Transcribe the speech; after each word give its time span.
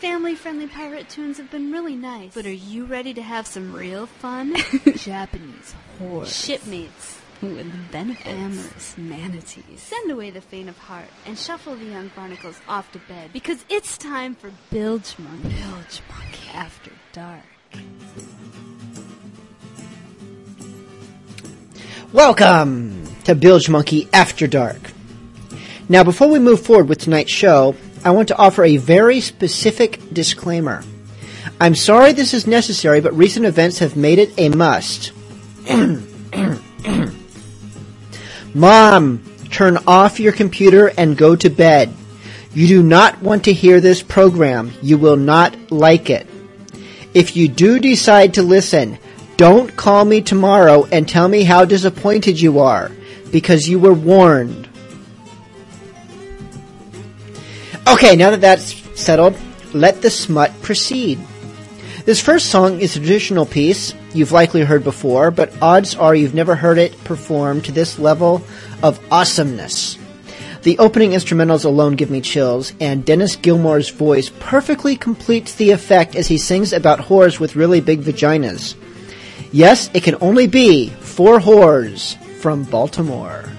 family 0.00 0.34
friendly 0.34 0.66
pirate 0.66 1.10
tunes 1.10 1.36
have 1.36 1.50
been 1.50 1.70
really 1.70 1.94
nice. 1.94 2.32
But 2.32 2.46
are 2.46 2.50
you 2.50 2.86
ready 2.86 3.12
to 3.12 3.20
have 3.20 3.46
some 3.46 3.74
real 3.74 4.06
fun? 4.06 4.56
Japanese 4.96 5.74
horror. 5.98 6.24
Shipmates. 6.24 7.18
With 7.42 7.92
benefits. 7.92 8.26
Amorous 8.26 8.98
manatees. 8.98 9.80
Send 9.80 10.10
away 10.10 10.30
the 10.30 10.40
faint 10.40 10.70
of 10.70 10.78
heart 10.78 11.08
and 11.26 11.38
shuffle 11.38 11.76
the 11.76 11.84
young 11.84 12.10
barnacles 12.16 12.58
off 12.66 12.90
to 12.92 12.98
bed 13.00 13.30
because 13.34 13.62
it's 13.68 13.98
time 13.98 14.34
for 14.34 14.50
Bilgemunky. 14.70 15.42
Bilge 15.42 16.02
Monkey 16.08 16.48
After 16.54 16.92
Dark. 17.12 17.42
Welcome 22.14 23.04
to 23.24 23.34
Bilgemunky 23.34 24.08
After 24.14 24.46
Dark. 24.46 24.80
Now, 25.90 26.04
before 26.04 26.28
we 26.28 26.38
move 26.38 26.62
forward 26.64 26.88
with 26.88 26.98
tonight's 26.98 27.32
show, 27.32 27.74
I 28.04 28.12
want 28.12 28.28
to 28.28 28.36
offer 28.36 28.64
a 28.64 28.78
very 28.78 29.20
specific 29.20 30.00
disclaimer. 30.12 30.82
I'm 31.60 31.74
sorry 31.74 32.12
this 32.12 32.32
is 32.32 32.46
necessary, 32.46 33.00
but 33.00 33.14
recent 33.14 33.44
events 33.44 33.80
have 33.80 33.96
made 33.96 34.18
it 34.18 34.32
a 34.38 34.48
must. 34.48 35.12
Mom, 38.54 39.22
turn 39.50 39.78
off 39.86 40.18
your 40.18 40.32
computer 40.32 40.90
and 40.96 41.18
go 41.18 41.36
to 41.36 41.50
bed. 41.50 41.92
You 42.54 42.66
do 42.66 42.82
not 42.82 43.22
want 43.22 43.44
to 43.44 43.52
hear 43.52 43.80
this 43.80 44.02
program. 44.02 44.72
You 44.80 44.96
will 44.96 45.16
not 45.16 45.70
like 45.70 46.08
it. 46.08 46.26
If 47.12 47.36
you 47.36 47.48
do 47.48 47.78
decide 47.78 48.34
to 48.34 48.42
listen, 48.42 48.98
don't 49.36 49.76
call 49.76 50.04
me 50.04 50.22
tomorrow 50.22 50.86
and 50.90 51.06
tell 51.06 51.28
me 51.28 51.44
how 51.44 51.66
disappointed 51.66 52.40
you 52.40 52.60
are, 52.60 52.90
because 53.30 53.68
you 53.68 53.78
were 53.78 53.92
warned. 53.92 54.69
Okay, 57.90 58.14
now 58.14 58.30
that 58.30 58.40
that's 58.40 58.72
settled, 58.98 59.36
let 59.74 60.00
the 60.00 60.10
smut 60.10 60.52
proceed. 60.62 61.18
This 62.04 62.20
first 62.20 62.46
song 62.46 62.78
is 62.78 62.94
a 62.94 63.00
traditional 63.00 63.44
piece 63.44 63.94
you've 64.14 64.30
likely 64.30 64.62
heard 64.62 64.84
before, 64.84 65.32
but 65.32 65.52
odds 65.60 65.96
are 65.96 66.14
you've 66.14 66.32
never 66.32 66.54
heard 66.54 66.78
it 66.78 67.02
performed 67.02 67.64
to 67.64 67.72
this 67.72 67.98
level 67.98 68.42
of 68.80 69.00
awesomeness. 69.12 69.98
The 70.62 70.78
opening 70.78 71.10
instrumentals 71.10 71.64
alone 71.64 71.96
give 71.96 72.10
me 72.10 72.20
chills, 72.20 72.72
and 72.78 73.04
Dennis 73.04 73.34
Gilmore's 73.34 73.88
voice 73.88 74.30
perfectly 74.38 74.94
completes 74.94 75.56
the 75.56 75.72
effect 75.72 76.14
as 76.14 76.28
he 76.28 76.38
sings 76.38 76.72
about 76.72 77.00
whores 77.00 77.40
with 77.40 77.56
really 77.56 77.80
big 77.80 78.02
vaginas. 78.02 78.76
Yes, 79.50 79.90
it 79.94 80.04
can 80.04 80.16
only 80.20 80.46
be 80.46 80.90
four 80.90 81.40
whores 81.40 82.16
from 82.36 82.62
Baltimore. 82.62 83.50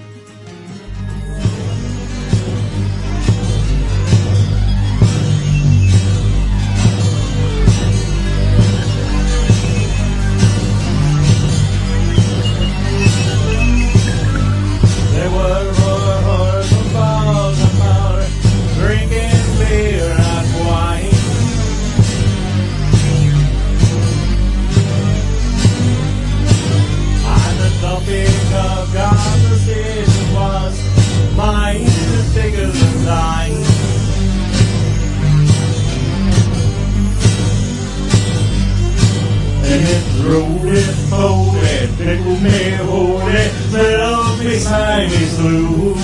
Let 43.32 44.00
up 44.00 44.38
beside 44.38 45.10
me 45.10 45.24
slew. 45.26 45.94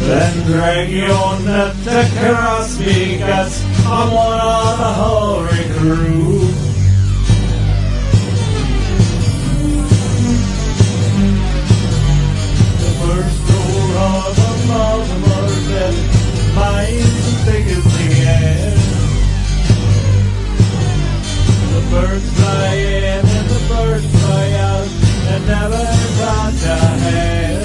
Then 0.00 0.46
drag 0.46 0.90
your 0.90 1.40
nut 1.40 1.76
across 1.86 2.78
me 2.78 3.18
guts, 3.18 3.62
I'm 3.86 4.10
one 4.12 4.40
of 4.40 4.78
the 4.78 4.92
hoary 5.00 5.64
crew. 5.74 6.40
The 12.82 12.90
first 13.00 13.38
door 13.48 13.88
of 14.06 14.36
the 14.36 14.50
Baltimore 14.68 15.54
said, 15.68 15.94
mine's 16.56 17.44
big 17.46 17.66
as 17.68 17.84
the 17.94 18.08
air. 18.26 18.74
The 21.72 21.80
birds 21.90 22.28
fly 22.38 22.74
in 22.74 23.25
never 25.46 25.86
touch 26.18 26.62
a 26.64 26.76
hair. 27.02 27.62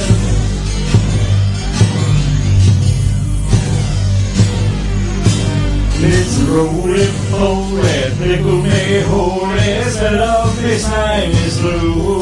It's 6.03 6.37
rolling, 6.49 7.13
holy, 7.29 8.01
pickle 8.17 8.61
me 8.61 9.01
holy, 9.01 9.83
set 9.89 10.15
up 10.15 10.55
beside 10.57 11.29
me 11.29 11.49
slew. 11.49 12.21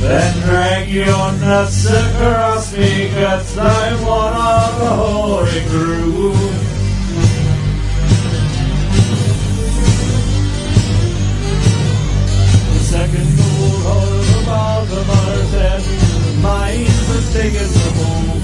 Then 0.00 0.42
drag 0.42 0.88
your 0.88 1.32
nuts 1.40 1.86
across 1.86 2.76
me 2.76 3.08
guts, 3.10 3.56
I'm 3.56 4.04
one 4.04 4.34
of 4.34 4.78
the 4.78 4.90
hoary 4.90 5.60
crew. 5.70 6.63
Big 17.44 17.54
as 17.56 17.72
the 17.74 17.90
moon. 17.98 18.40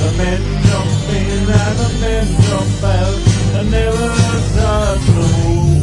The 0.00 0.10
men 0.16 0.40
jump 0.68 1.08
in 1.18 1.50
and 1.60 1.76
the 1.82 1.90
men 2.00 2.26
jump 2.46 2.84
out 2.84 3.20
and 3.56 3.70
never 3.70 4.08
touch 4.56 5.04
the 5.16 5.26
moon. 5.36 5.82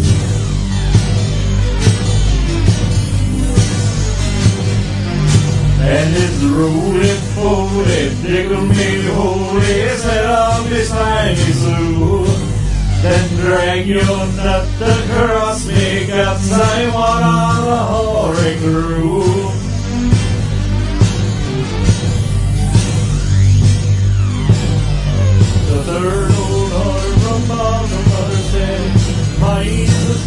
And 5.87 6.09
it's 6.23 6.41
rolling, 6.57 7.23
holy, 7.37 8.03
tickle 8.23 8.65
me 8.65 8.89
holy, 9.19 9.89
set 10.03 10.25
up 10.25 10.69
beside 10.69 11.37
me 11.37 11.51
Sue. 11.61 12.25
Then 13.03 13.25
drag 13.41 13.85
your 13.85 14.17
nut 14.37 14.67
across 14.81 15.67
me 15.67 16.07
guts, 16.07 16.51
I 16.51 16.89
want 16.95 17.23
on 17.23 17.55
the 17.69 17.77
hoary 17.91 18.55
crew. 18.57 19.24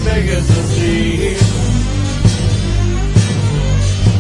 Big 0.09 0.29
as 0.31 0.47
the 0.49 0.63
sea. 0.73 1.35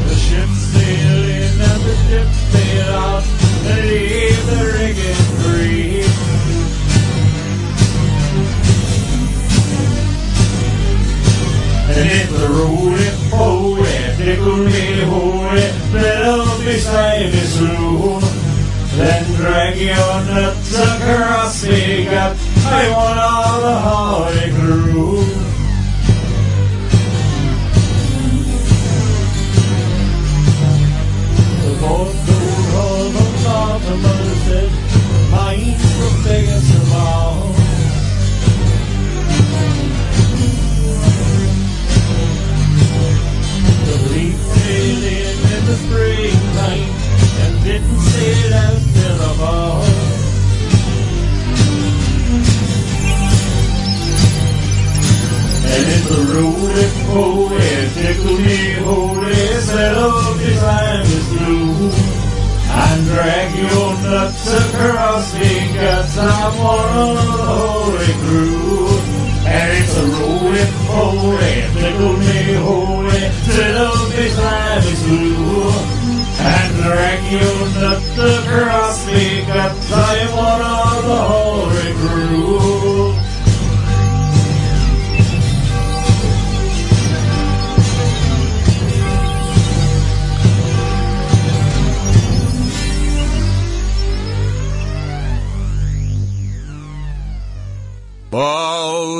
The 0.08 0.16
ship 0.24 0.50
sailed 0.72 1.26
in 1.38 1.54
and 1.68 1.82
the 1.86 1.94
ship 2.04 2.28
sailed 2.52 2.94
out, 3.04 3.24
and 3.70 3.80
leave 3.90 4.42
the 4.50 4.60
rigging 4.76 5.22
free. 5.40 5.88
And 11.96 12.06
if 12.20 12.28
the 12.38 12.48
rolling 12.56 13.18
holy, 13.32 13.98
tickle 14.18 14.58
let 15.94 16.22
up 16.22 16.58
beside 16.64 17.32
me 17.32 17.42
soon. 17.56 18.20
Then 18.98 19.24
drag 19.36 19.76
your 19.76 20.14
nuts 20.28 20.74
across 20.76 21.64
me 21.64 22.04
gut, 22.04 22.36
I 22.66 22.90
want 22.90 23.18
all 23.20 23.60
the 23.60 23.76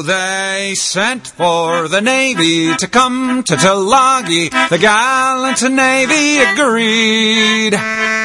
They 0.03 0.75
sent 0.77 1.29
for 1.29 1.89
the 1.89 2.00
Navy 2.00 2.75
to 2.77 2.89
come 2.89 3.43
to 3.45 3.55
Tulagi. 3.55 4.50
The 4.69 4.79
gallant 4.79 5.62
Navy 5.71 6.39
agreed. 6.39 7.73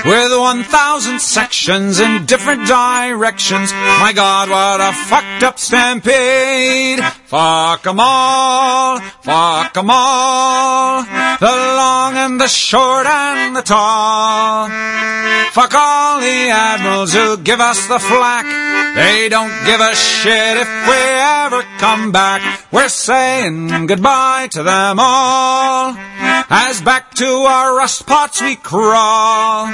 With 0.05 0.37
1,000 0.37 1.19
sections 1.19 1.99
in 1.99 2.25
different 2.25 2.67
directions. 2.67 3.71
My 3.73 4.11
God, 4.13 4.49
what 4.49 4.81
a 4.81 4.93
fucked 4.93 5.43
up 5.43 5.59
stampede. 5.59 6.99
Fuck 7.33 7.87
'em 7.87 7.99
all, 7.99 8.99
fuck 9.23 9.75
'em 9.75 9.89
all. 9.89 11.01
The 11.39 11.55
long 11.81 12.15
and 12.15 12.39
the 12.39 12.47
short 12.47 13.07
and 13.07 13.55
the 13.55 13.63
tall. 13.63 14.69
Fuck 15.51 15.73
all 15.73 16.19
the 16.19 16.51
admirals 16.51 17.11
who 17.11 17.37
give 17.37 17.59
us 17.59 17.87
the 17.87 17.97
flack. 17.97 18.45
They 18.93 19.29
don't 19.29 19.65
give 19.65 19.81
a 19.81 19.95
shit 19.95 20.57
if 20.57 20.69
we 20.87 21.01
ever 21.41 21.63
come 21.79 22.11
back. 22.11 22.43
We're 22.69 22.89
saying 22.89 23.87
goodbye 23.87 24.49
to 24.51 24.61
them 24.61 24.99
all. 24.99 25.97
As 26.51 26.81
back 26.81 27.15
to 27.15 27.29
our 27.55 27.75
rust 27.75 28.05
pots 28.05 28.43
we 28.43 28.55
crawl. 28.55 29.65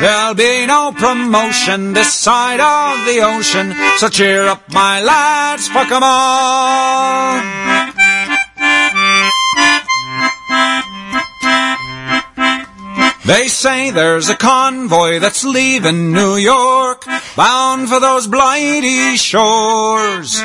There'll 0.00 0.34
be 0.34 0.66
no 0.66 0.90
promotion 0.90 1.92
this 1.92 2.12
side 2.12 2.58
of 2.58 3.06
the 3.06 3.20
ocean. 3.20 3.72
So 3.98 4.08
cheer 4.08 4.48
up, 4.48 4.62
my 4.72 5.00
lads, 5.00 5.68
fuck 5.68 5.92
'em 5.92 6.02
all. 6.02 7.03
They 13.26 13.48
say 13.48 13.90
there's 13.90 14.28
a 14.28 14.36
convoy 14.36 15.18
that's 15.18 15.44
leaving 15.44 16.12
New 16.12 16.36
York, 16.36 17.06
bound 17.36 17.88
for 17.88 17.98
those 17.98 18.26
blighty 18.26 19.16
shores. 19.16 20.38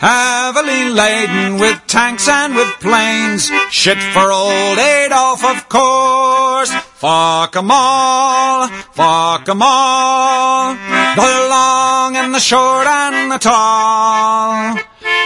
Heavily 0.00 0.90
laden 0.90 1.58
with 1.58 1.80
tanks 1.86 2.28
and 2.28 2.54
with 2.54 2.68
planes, 2.80 3.50
shit 3.70 3.96
for 4.12 4.30
old 4.30 4.78
Adolf, 4.78 5.42
of 5.44 5.68
course. 5.70 6.70
Fuck 7.00 7.56
'em 7.56 7.70
all, 7.70 8.68
fuck 8.92 9.48
'em 9.48 9.62
all, 9.62 10.74
the 11.16 11.46
long 11.48 12.16
and 12.16 12.34
the 12.34 12.40
short 12.40 12.86
and 12.86 13.32
the 13.32 13.38
tall. 13.38 14.78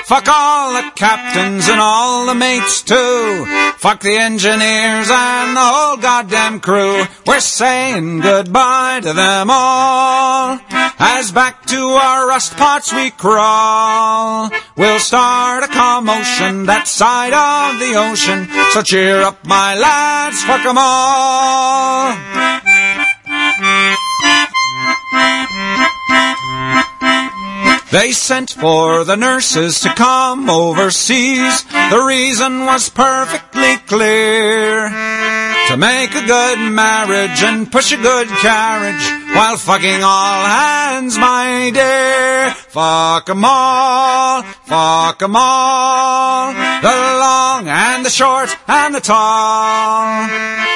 Fuck 0.08 0.26
all 0.26 0.72
the 0.72 0.90
captains 0.94 1.68
and 1.68 1.78
all 1.78 2.24
the 2.24 2.34
mates 2.34 2.80
too. 2.80 3.44
Fuck 3.76 4.00
the 4.00 4.16
engineers 4.16 5.10
and 5.10 5.54
the 5.54 5.60
whole 5.60 5.98
goddamn 5.98 6.60
crew. 6.60 7.04
We're 7.26 7.40
saying 7.40 8.20
goodbye 8.20 9.00
to 9.02 9.12
them 9.12 9.48
all. 9.50 10.60
As 10.98 11.30
back 11.30 11.66
to 11.66 11.76
our 11.76 12.26
rust 12.26 12.56
pots 12.56 12.90
we 12.90 13.10
crawl. 13.10 14.50
We'll 14.78 14.98
start 14.98 15.64
a 15.64 15.68
commotion 15.68 16.64
that 16.64 16.88
side 16.88 17.34
of 17.34 17.78
the 17.78 17.94
ocean. 17.96 18.48
So 18.72 18.80
cheer 18.80 19.20
up 19.20 19.44
my 19.46 19.74
lads, 19.74 20.42
fuck 20.42 20.64
'em 20.64 20.78
all. 20.78 22.16
They 27.90 28.12
sent 28.12 28.50
for 28.50 29.04
the 29.04 29.16
nurses 29.16 29.80
to 29.80 29.94
come 29.94 30.50
overseas. 30.50 31.64
The 31.64 32.04
reason 32.06 32.66
was 32.66 32.90
perfectly 32.90 33.76
clear. 33.86 34.90
To 35.68 35.76
make 35.76 36.14
a 36.14 36.26
good 36.26 36.58
marriage 36.72 37.42
and 37.42 37.70
push 37.70 37.92
a 37.92 37.96
good 37.96 38.28
carriage 38.28 39.04
while 39.34 39.56
fucking 39.56 40.02
all 40.02 40.44
hands, 40.44 41.16
my 41.18 41.70
dear. 41.72 42.54
Fuck 42.78 43.30
'em 43.30 43.44
all, 43.44 44.44
fuck 44.68 45.20
'em 45.20 45.34
all. 45.34 46.52
The 46.80 46.96
long 47.24 47.68
and 47.68 48.06
the 48.06 48.10
short 48.10 48.56
and 48.68 48.94
the 48.94 49.00
tall. 49.00 50.28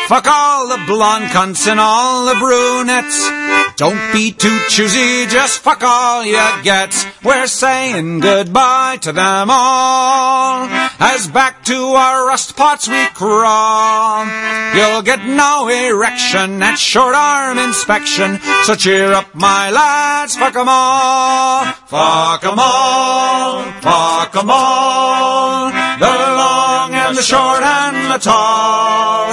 Fuck 0.09 0.27
all 0.27 0.67
the 0.67 0.83
blonde 0.89 1.27
cunts 1.27 1.69
and 1.71 1.79
all 1.79 2.25
the 2.25 2.35
brunettes. 2.35 3.31
Don't 3.77 4.13
be 4.13 4.33
too 4.33 4.59
choosy, 4.69 5.27
just 5.27 5.61
fuck 5.61 5.85
all 5.85 6.25
you 6.25 6.43
get. 6.65 6.93
We're 7.23 7.47
saying 7.47 8.19
goodbye 8.19 8.99
to 9.03 9.13
them 9.13 9.49
all. 9.49 10.69
As 10.99 11.29
back 11.29 11.65
to 11.67 11.95
our 11.95 12.27
rust 12.27 12.57
pots 12.57 12.89
we 12.89 13.07
crawl. 13.15 14.27
You'll 14.75 15.03
get 15.03 15.25
no 15.25 15.69
erection 15.69 16.63
at 16.63 16.79
short 16.79 17.15
arm 17.15 17.59
inspection. 17.59 18.41
So 18.65 18.75
cheer 18.75 19.13
up, 19.13 19.35
my 19.35 19.71
lads, 19.71 20.37
fuck 20.37 20.57
'em 20.57 20.69
all. 20.69 21.65
Fuck 21.93 22.43
'em 22.45 22.59
all, 22.59 23.65
fuck 23.83 24.35
'em 24.35 24.51
all. 24.51 25.71
The 25.99 26.17
long 26.41 26.95
and 26.95 27.15
the 27.15 27.23
short 27.23 27.63
and 27.63 28.11
the 28.11 28.17
tall. 28.17 29.29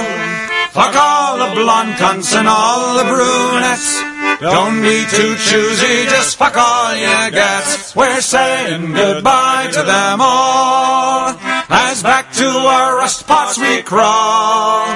Fuck 0.70 0.94
all 0.94 1.38
the 1.38 1.54
blonde 1.54 1.94
cunts 1.94 2.36
and 2.36 2.46
all 2.46 2.98
the 2.98 3.04
brunettes. 3.04 4.09
Don't 4.40 4.80
be 4.80 5.04
too 5.04 5.36
choosy, 5.36 6.04
just 6.06 6.36
fuck 6.36 6.56
all 6.56 6.94
you 6.94 7.30
get. 7.30 7.92
We're 7.94 8.20
saying 8.22 8.92
goodbye 8.92 9.68
to 9.72 9.82
them 9.82 10.18
all. 10.20 11.36
As 11.68 12.02
back 12.02 12.32
to 12.34 12.46
our 12.48 12.96
rust 12.96 13.26
pots 13.26 13.58
we 13.58 13.82
crawl. 13.82 14.86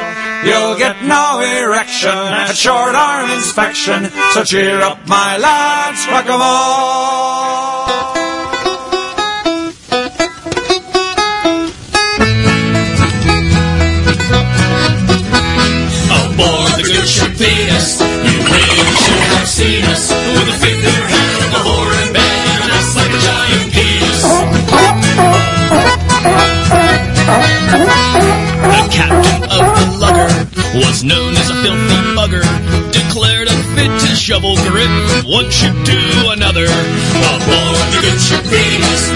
You'll 0.44 0.76
get 0.78 1.04
no 1.04 1.40
erection 1.40 2.10
at 2.10 2.54
short 2.54 2.94
arm 2.94 3.30
inspection. 3.30 4.10
So 4.32 4.44
cheer 4.44 4.80
up, 4.80 5.06
my 5.06 5.36
lads, 5.36 6.04
fuck 6.06 6.26
'em 6.26 6.40
all. 6.40 7.73
One 35.26 35.50
ship 35.50 35.74
to 35.84 36.30
another. 36.30 36.64
Aboard 36.64 37.88
the 37.92 38.00
good 38.02 38.20
ship 38.20 38.44
Venus, 38.44 39.10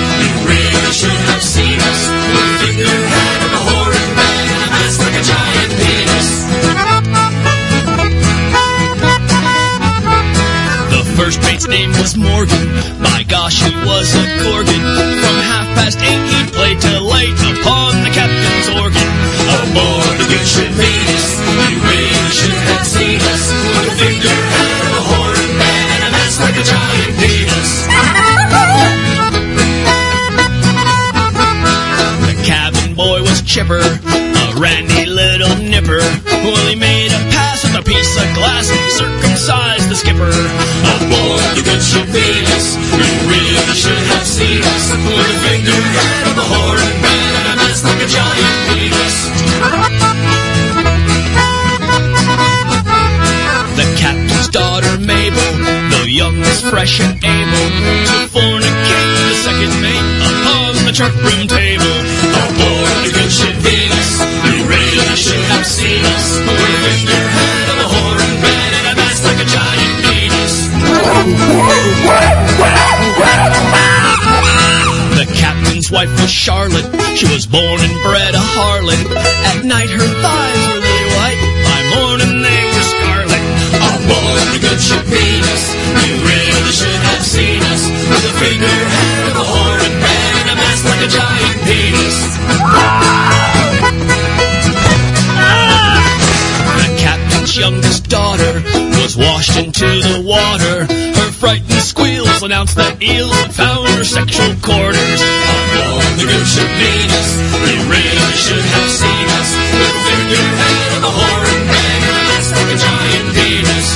the 100.03 100.23
water. 100.23 100.87
Her 100.87 101.31
frightened 101.33 101.83
squeals 101.83 102.43
announced 102.43 102.77
that 102.77 103.03
eels 103.03 103.33
had 103.33 103.55
found 103.55 103.89
her 103.89 104.05
sexual 104.05 104.55
quarters. 104.63 105.21
Aboard 105.21 106.13
the 106.19 106.27
good 106.29 106.47
ship 106.47 106.71
Venus, 106.79 107.29
you 107.67 107.79
really 107.89 108.35
should 108.39 108.67
have 108.75 108.91
seen 108.91 109.27
us. 109.39 109.51
With 109.75 109.91
a 109.91 110.03
figurehead 110.07 111.03
of 111.03 111.11
a 111.11 111.29
ran 111.69 112.01
a 112.03 112.13
mast 112.29 112.51
like 112.55 112.71
a 112.71 112.79
giant 112.79 113.29
penis. 113.35 113.89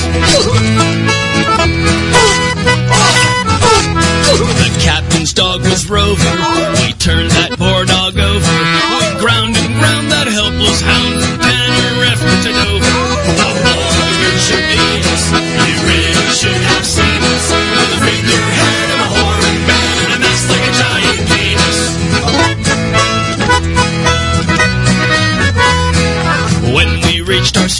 The 4.63 4.71
captain's 4.79 5.33
dog 5.33 5.61
was 5.61 5.89
Rover. 5.89 6.35
We 6.79 6.93
turned 6.93 7.31
that 7.31 7.52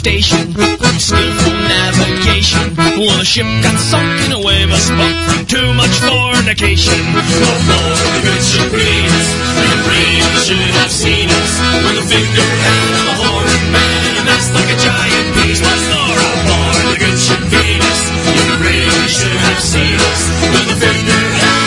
station, 0.04 0.52
skillful 1.00 1.56
navigation, 1.64 2.76
well, 2.76 3.16
the 3.16 3.24
ship 3.24 3.48
got 3.64 3.72
sunk 3.80 4.04
in 4.28 4.36
a 4.36 4.40
wave 4.44 4.68
of 4.68 4.76
smoke 4.76 5.16
from 5.32 5.48
too 5.48 5.72
much 5.80 5.96
fornication. 6.04 7.00
Aboard 7.08 7.96
the 8.12 8.20
good 8.20 8.44
ship 8.44 8.68
Venus, 8.68 9.28
you 9.64 9.80
really 9.88 10.36
should 10.44 10.70
have 10.76 10.92
seen 10.92 11.24
us. 11.32 11.52
With 11.88 12.04
a 12.04 12.06
figurehead 12.12 12.84
of 13.00 13.06
a 13.08 13.16
horn 13.16 13.48
and 13.48 13.72
man, 13.72 14.20
and 14.20 14.28
that's 14.28 14.52
like 14.52 14.68
a 14.68 14.76
giant 14.76 15.28
piece. 15.40 15.64
Once 15.64 15.88
more, 15.88 16.20
aboard 16.20 16.84
the 16.92 17.00
good 17.00 17.16
ship 17.16 17.40
Venus, 17.48 18.00
you 18.28 18.60
really 18.60 19.08
should 19.08 19.40
have 19.40 19.56
seen 19.56 19.96
us. 20.04 20.20
With 20.52 20.68
a 20.68 20.76
figurehead 20.84 21.64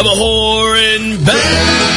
of 0.00 0.04
a 0.08 0.14
whore 0.16 0.80
in 0.80 1.20
bed, 1.20 1.91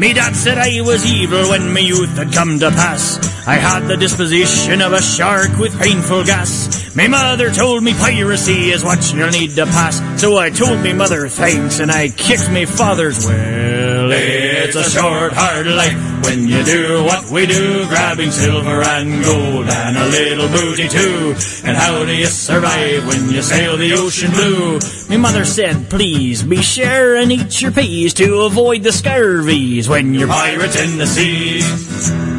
Me 0.00 0.14
dad 0.14 0.34
said 0.34 0.56
I 0.56 0.80
was 0.80 1.04
evil 1.04 1.50
when 1.50 1.74
my 1.74 1.80
youth 1.80 2.16
had 2.16 2.32
come 2.32 2.58
to 2.60 2.70
pass. 2.70 3.18
I 3.46 3.56
had 3.56 3.80
the 3.80 3.98
disposition 3.98 4.80
of 4.80 4.94
a 4.94 5.02
shark 5.02 5.58
with 5.58 5.78
painful 5.78 6.24
gas. 6.24 6.96
My 6.96 7.06
mother 7.06 7.50
told 7.50 7.84
me 7.84 7.92
piracy 7.92 8.70
is 8.70 8.82
what 8.82 9.12
you'll 9.12 9.28
need 9.28 9.56
to 9.56 9.66
pass. 9.66 10.00
So 10.18 10.38
I 10.38 10.48
told 10.48 10.80
me 10.80 10.94
mother 10.94 11.28
thanks 11.28 11.80
and 11.80 11.90
I 11.92 12.08
kicked 12.08 12.50
me 12.50 12.64
father's 12.64 13.26
well. 13.26 13.89
It's 14.12 14.76
a 14.76 14.84
short, 14.84 15.32
hard 15.32 15.66
life 15.66 16.24
when 16.24 16.48
you 16.48 16.62
do 16.64 17.04
what 17.04 17.30
we 17.30 17.46
do, 17.46 17.86
grabbing 17.88 18.30
silver 18.30 18.82
and 18.82 19.24
gold 19.24 19.68
and 19.68 19.96
a 19.96 20.06
little 20.06 20.48
booty 20.48 20.88
too. 20.88 21.34
And 21.64 21.76
how 21.76 22.04
do 22.04 22.14
you 22.14 22.26
survive 22.26 23.06
when 23.06 23.30
you 23.30 23.42
sail 23.42 23.76
the 23.76 23.92
ocean 23.94 24.30
blue? 24.30 24.78
My 25.08 25.16
mother 25.16 25.44
said, 25.44 25.90
please 25.90 26.42
be 26.42 26.62
sure 26.62 27.16
and 27.16 27.32
eat 27.32 27.60
your 27.60 27.72
peas 27.72 28.14
to 28.14 28.42
avoid 28.42 28.82
the 28.82 28.92
scurvies 28.92 29.88
when 29.88 30.14
you're 30.14 30.28
pirates 30.28 30.80
in 30.80 30.98
the 30.98 31.06
seas. 31.06 32.29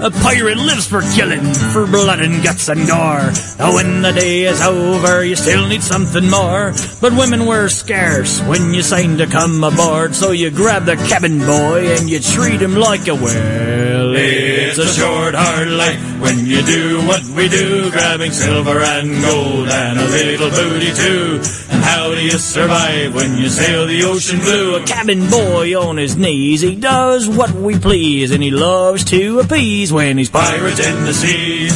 A 0.00 0.10
pirate 0.10 0.58
lives 0.58 0.86
for 0.86 1.02
killing, 1.16 1.42
for 1.72 1.84
blood 1.86 2.20
and 2.20 2.42
guts 2.42 2.68
and 2.68 2.86
gore. 2.86 3.32
Now 3.58 3.74
when 3.74 4.02
the 4.02 4.12
day 4.12 4.44
is 4.44 4.62
over, 4.62 5.24
you 5.24 5.34
still 5.34 5.66
need 5.66 5.82
something 5.82 6.30
more. 6.30 6.72
But 7.00 7.14
women 7.14 7.46
were 7.46 7.68
scarce 7.68 8.40
when 8.42 8.74
you 8.74 8.82
signed 8.82 9.18
to 9.18 9.26
come 9.26 9.64
aboard, 9.64 10.14
so 10.14 10.30
you 10.30 10.50
grab 10.50 10.84
the 10.84 10.96
cabin 10.96 11.40
boy 11.40 11.88
and 11.98 12.08
you 12.08 12.20
treat 12.20 12.62
him 12.62 12.76
like 12.76 13.08
a 13.08 13.14
well. 13.14 14.14
It's 14.14 14.78
a 14.78 14.86
short, 14.86 15.34
hard 15.34 15.68
life 15.68 16.20
when 16.20 16.46
you 16.46 16.62
do 16.62 17.04
what 17.06 17.24
we 17.34 17.48
do, 17.48 17.90
grabbing 17.90 18.30
silver 18.32 18.78
and 18.78 19.20
gold 19.22 19.68
and 19.68 19.98
a 19.98 20.06
little 20.06 20.50
booty 20.50 20.92
too. 20.94 21.42
How 21.88 22.14
do 22.14 22.22
you 22.22 22.38
survive 22.38 23.14
when 23.14 23.38
you 23.38 23.48
sail 23.48 23.86
the 23.86 24.04
ocean 24.04 24.40
blue? 24.40 24.76
A 24.76 24.84
cabin 24.84 25.30
boy 25.30 25.74
on 25.74 25.96
his 25.96 26.16
knees, 26.16 26.60
he 26.60 26.74
does 26.76 27.26
what 27.26 27.50
we 27.52 27.78
please, 27.78 28.30
and 28.30 28.42
he 28.42 28.50
loves 28.50 29.04
to 29.04 29.40
appease 29.40 29.90
when 29.90 30.18
he's 30.18 30.28
pirates 30.28 30.86
in 30.86 31.04
the 31.06 31.14
seas. 31.14 31.72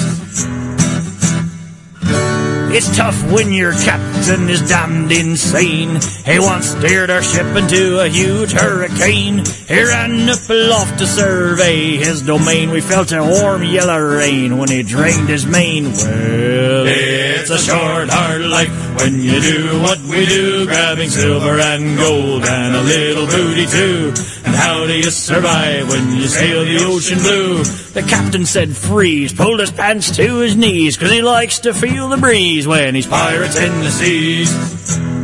It's 2.76 2.94
tough 2.94 3.18
when 3.32 3.54
you're 3.54 3.72
captain 3.72 4.11
is 4.28 4.68
damned 4.68 5.10
insane. 5.10 5.98
He 6.24 6.38
once 6.38 6.66
steered 6.66 7.10
our 7.10 7.22
ship 7.22 7.56
into 7.56 7.98
a 7.98 8.08
huge 8.08 8.52
hurricane. 8.52 9.42
He 9.66 9.82
ran 9.82 10.28
up 10.28 10.48
aloft 10.48 10.98
to 10.98 11.06
survey 11.06 11.96
his 11.96 12.22
domain. 12.22 12.70
We 12.70 12.80
felt 12.80 13.10
a 13.10 13.22
warm 13.22 13.64
yellow 13.64 13.98
rain 13.98 14.58
when 14.58 14.68
he 14.68 14.84
drained 14.84 15.28
his 15.28 15.44
main. 15.44 15.84
Well, 15.84 16.86
it's 16.86 17.50
a 17.50 17.58
short, 17.58 18.10
hard 18.10 18.42
life 18.42 18.70
when 19.00 19.20
you 19.20 19.40
do 19.40 19.80
what 19.80 20.00
we 20.02 20.26
do, 20.26 20.66
grabbing 20.66 21.08
silver 21.08 21.58
and 21.58 21.98
gold 21.98 22.44
and 22.44 22.76
a 22.76 22.82
little 22.82 23.26
booty 23.26 23.66
too. 23.66 24.12
And 24.44 24.54
how 24.54 24.86
do 24.86 24.96
you 24.96 25.10
survive 25.10 25.88
when 25.88 26.16
you 26.16 26.28
sail 26.28 26.64
the 26.64 26.84
ocean 26.84 27.18
blue? 27.18 27.64
The 27.64 28.02
captain 28.02 28.46
said 28.46 28.76
freeze, 28.76 29.32
pulled 29.32 29.60
his 29.60 29.70
pants 29.70 30.14
to 30.16 30.38
his 30.38 30.56
knees, 30.56 30.96
cause 30.96 31.10
he 31.10 31.22
likes 31.22 31.58
to 31.60 31.74
feel 31.74 32.08
the 32.08 32.16
breeze 32.16 32.66
when 32.66 32.94
he's 32.94 33.06
pirates 33.06 33.58
in 33.58 33.72
the 33.80 33.90
seas. 34.12 35.21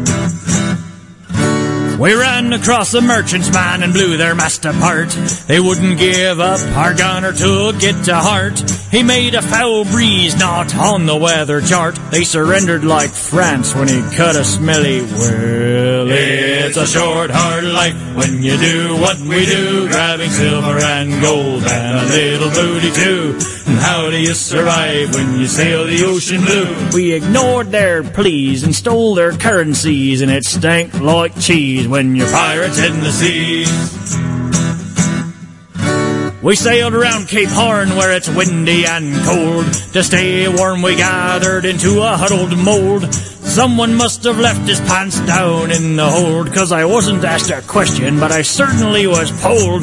We 1.98 2.14
ran 2.14 2.52
across 2.52 2.94
a 2.94 3.00
merchants, 3.00 3.52
man, 3.52 3.82
and 3.82 3.92
blew 3.92 4.16
their 4.16 4.36
mast 4.36 4.64
apart. 4.64 5.08
They 5.48 5.58
wouldn't 5.58 5.98
give 5.98 6.38
up, 6.38 6.60
our 6.76 6.94
gunner 6.94 7.32
took 7.32 7.82
it 7.82 8.04
to 8.04 8.14
heart. 8.14 8.60
He 8.92 9.02
made 9.02 9.34
a 9.34 9.42
foul 9.42 9.84
breeze, 9.84 10.38
not 10.38 10.74
on 10.76 11.06
the 11.06 11.16
weather 11.16 11.60
chart. 11.60 11.98
They 12.12 12.22
surrendered 12.22 12.84
like 12.84 13.10
France 13.10 13.74
when 13.74 13.88
he 13.88 14.00
cut 14.16 14.36
a 14.36 14.44
smelly 14.44 15.02
well. 15.02 16.06
It's 16.08 16.76
a 16.76 16.86
short, 16.86 17.30
hard 17.32 17.64
life 17.64 17.96
when 18.14 18.44
you 18.44 18.56
do 18.56 18.96
what 18.96 19.18
we 19.18 19.44
do, 19.44 19.88
grabbing 19.88 20.30
silver 20.30 20.78
and 20.78 21.20
gold 21.20 21.64
and 21.64 21.98
a 21.98 22.04
little 22.04 22.50
booty 22.50 22.92
too. 22.92 23.38
And 23.66 23.78
how 23.78 24.08
do 24.08 24.18
you 24.18 24.34
survive 24.34 25.14
when 25.14 25.38
you 25.38 25.46
sail 25.46 25.84
the 25.84 26.04
ocean 26.04 26.42
blue? 26.42 26.88
We 26.94 27.12
ignored 27.12 27.72
their 27.72 28.02
pleas 28.04 28.62
and 28.62 28.74
stole 28.74 29.14
their 29.16 29.32
currencies, 29.32 30.22
and 30.22 30.30
it 30.30 30.44
stank 30.44 30.94
like 31.00 31.38
cheese 31.40 31.87
when 31.88 32.14
you're 32.14 32.30
pirates 32.30 32.78
in 32.78 33.00
the 33.00 33.10
seas. 33.10 33.68
We 36.42 36.54
sailed 36.54 36.94
around 36.94 37.28
Cape 37.28 37.48
Horn 37.48 37.90
where 37.90 38.14
it's 38.14 38.28
windy 38.28 38.84
and 38.86 39.14
cold. 39.24 39.66
To 39.94 40.04
stay 40.04 40.46
warm, 40.48 40.82
we 40.82 40.96
gathered 40.96 41.64
into 41.64 42.00
a 42.02 42.16
huddled 42.16 42.56
mold. 42.56 43.02
Someone 43.58 43.96
must 43.96 44.22
have 44.22 44.38
left 44.38 44.68
his 44.68 44.80
pants 44.82 45.18
down 45.26 45.72
in 45.72 45.96
the 45.96 46.08
hold, 46.08 46.54
cause 46.54 46.70
I 46.70 46.84
wasn't 46.84 47.24
asked 47.24 47.50
a 47.50 47.60
question, 47.62 48.20
but 48.20 48.30
I 48.30 48.42
certainly 48.42 49.08
was 49.08 49.32
polled. 49.42 49.82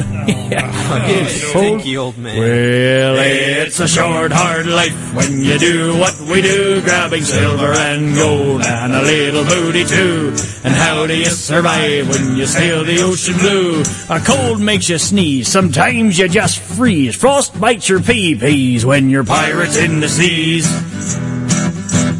Stinky 1.28 1.98
old 1.98 2.16
man. 2.16 2.38
Well, 2.38 3.16
it's 3.18 3.78
a 3.78 3.86
short, 3.86 4.32
hard 4.32 4.64
life 4.64 5.14
when 5.14 5.44
you 5.44 5.58
do 5.58 5.94
what 5.98 6.18
we 6.22 6.40
do, 6.40 6.80
grabbing 6.80 7.22
silver 7.22 7.70
and 7.74 8.14
gold 8.16 8.62
and 8.64 8.94
a 8.94 9.02
little 9.02 9.44
booty 9.44 9.84
too. 9.84 10.34
And 10.64 10.72
how 10.72 11.06
do 11.06 11.14
you 11.14 11.26
survive 11.26 12.08
when 12.08 12.34
you 12.34 12.46
sail 12.46 12.82
the 12.82 13.02
ocean 13.02 13.36
blue? 13.36 13.82
A 14.08 14.20
cold 14.20 14.58
makes 14.58 14.88
you 14.88 14.96
sneeze, 14.96 15.48
sometimes 15.48 16.18
you 16.18 16.28
just 16.28 16.60
freeze. 16.60 17.14
Frost 17.14 17.60
bites 17.60 17.90
your 17.90 18.00
pee-pees 18.00 18.86
when 18.86 19.10
you're 19.10 19.22
pirates 19.22 19.76
in 19.76 20.00
the 20.00 20.08
seas. 20.08 20.64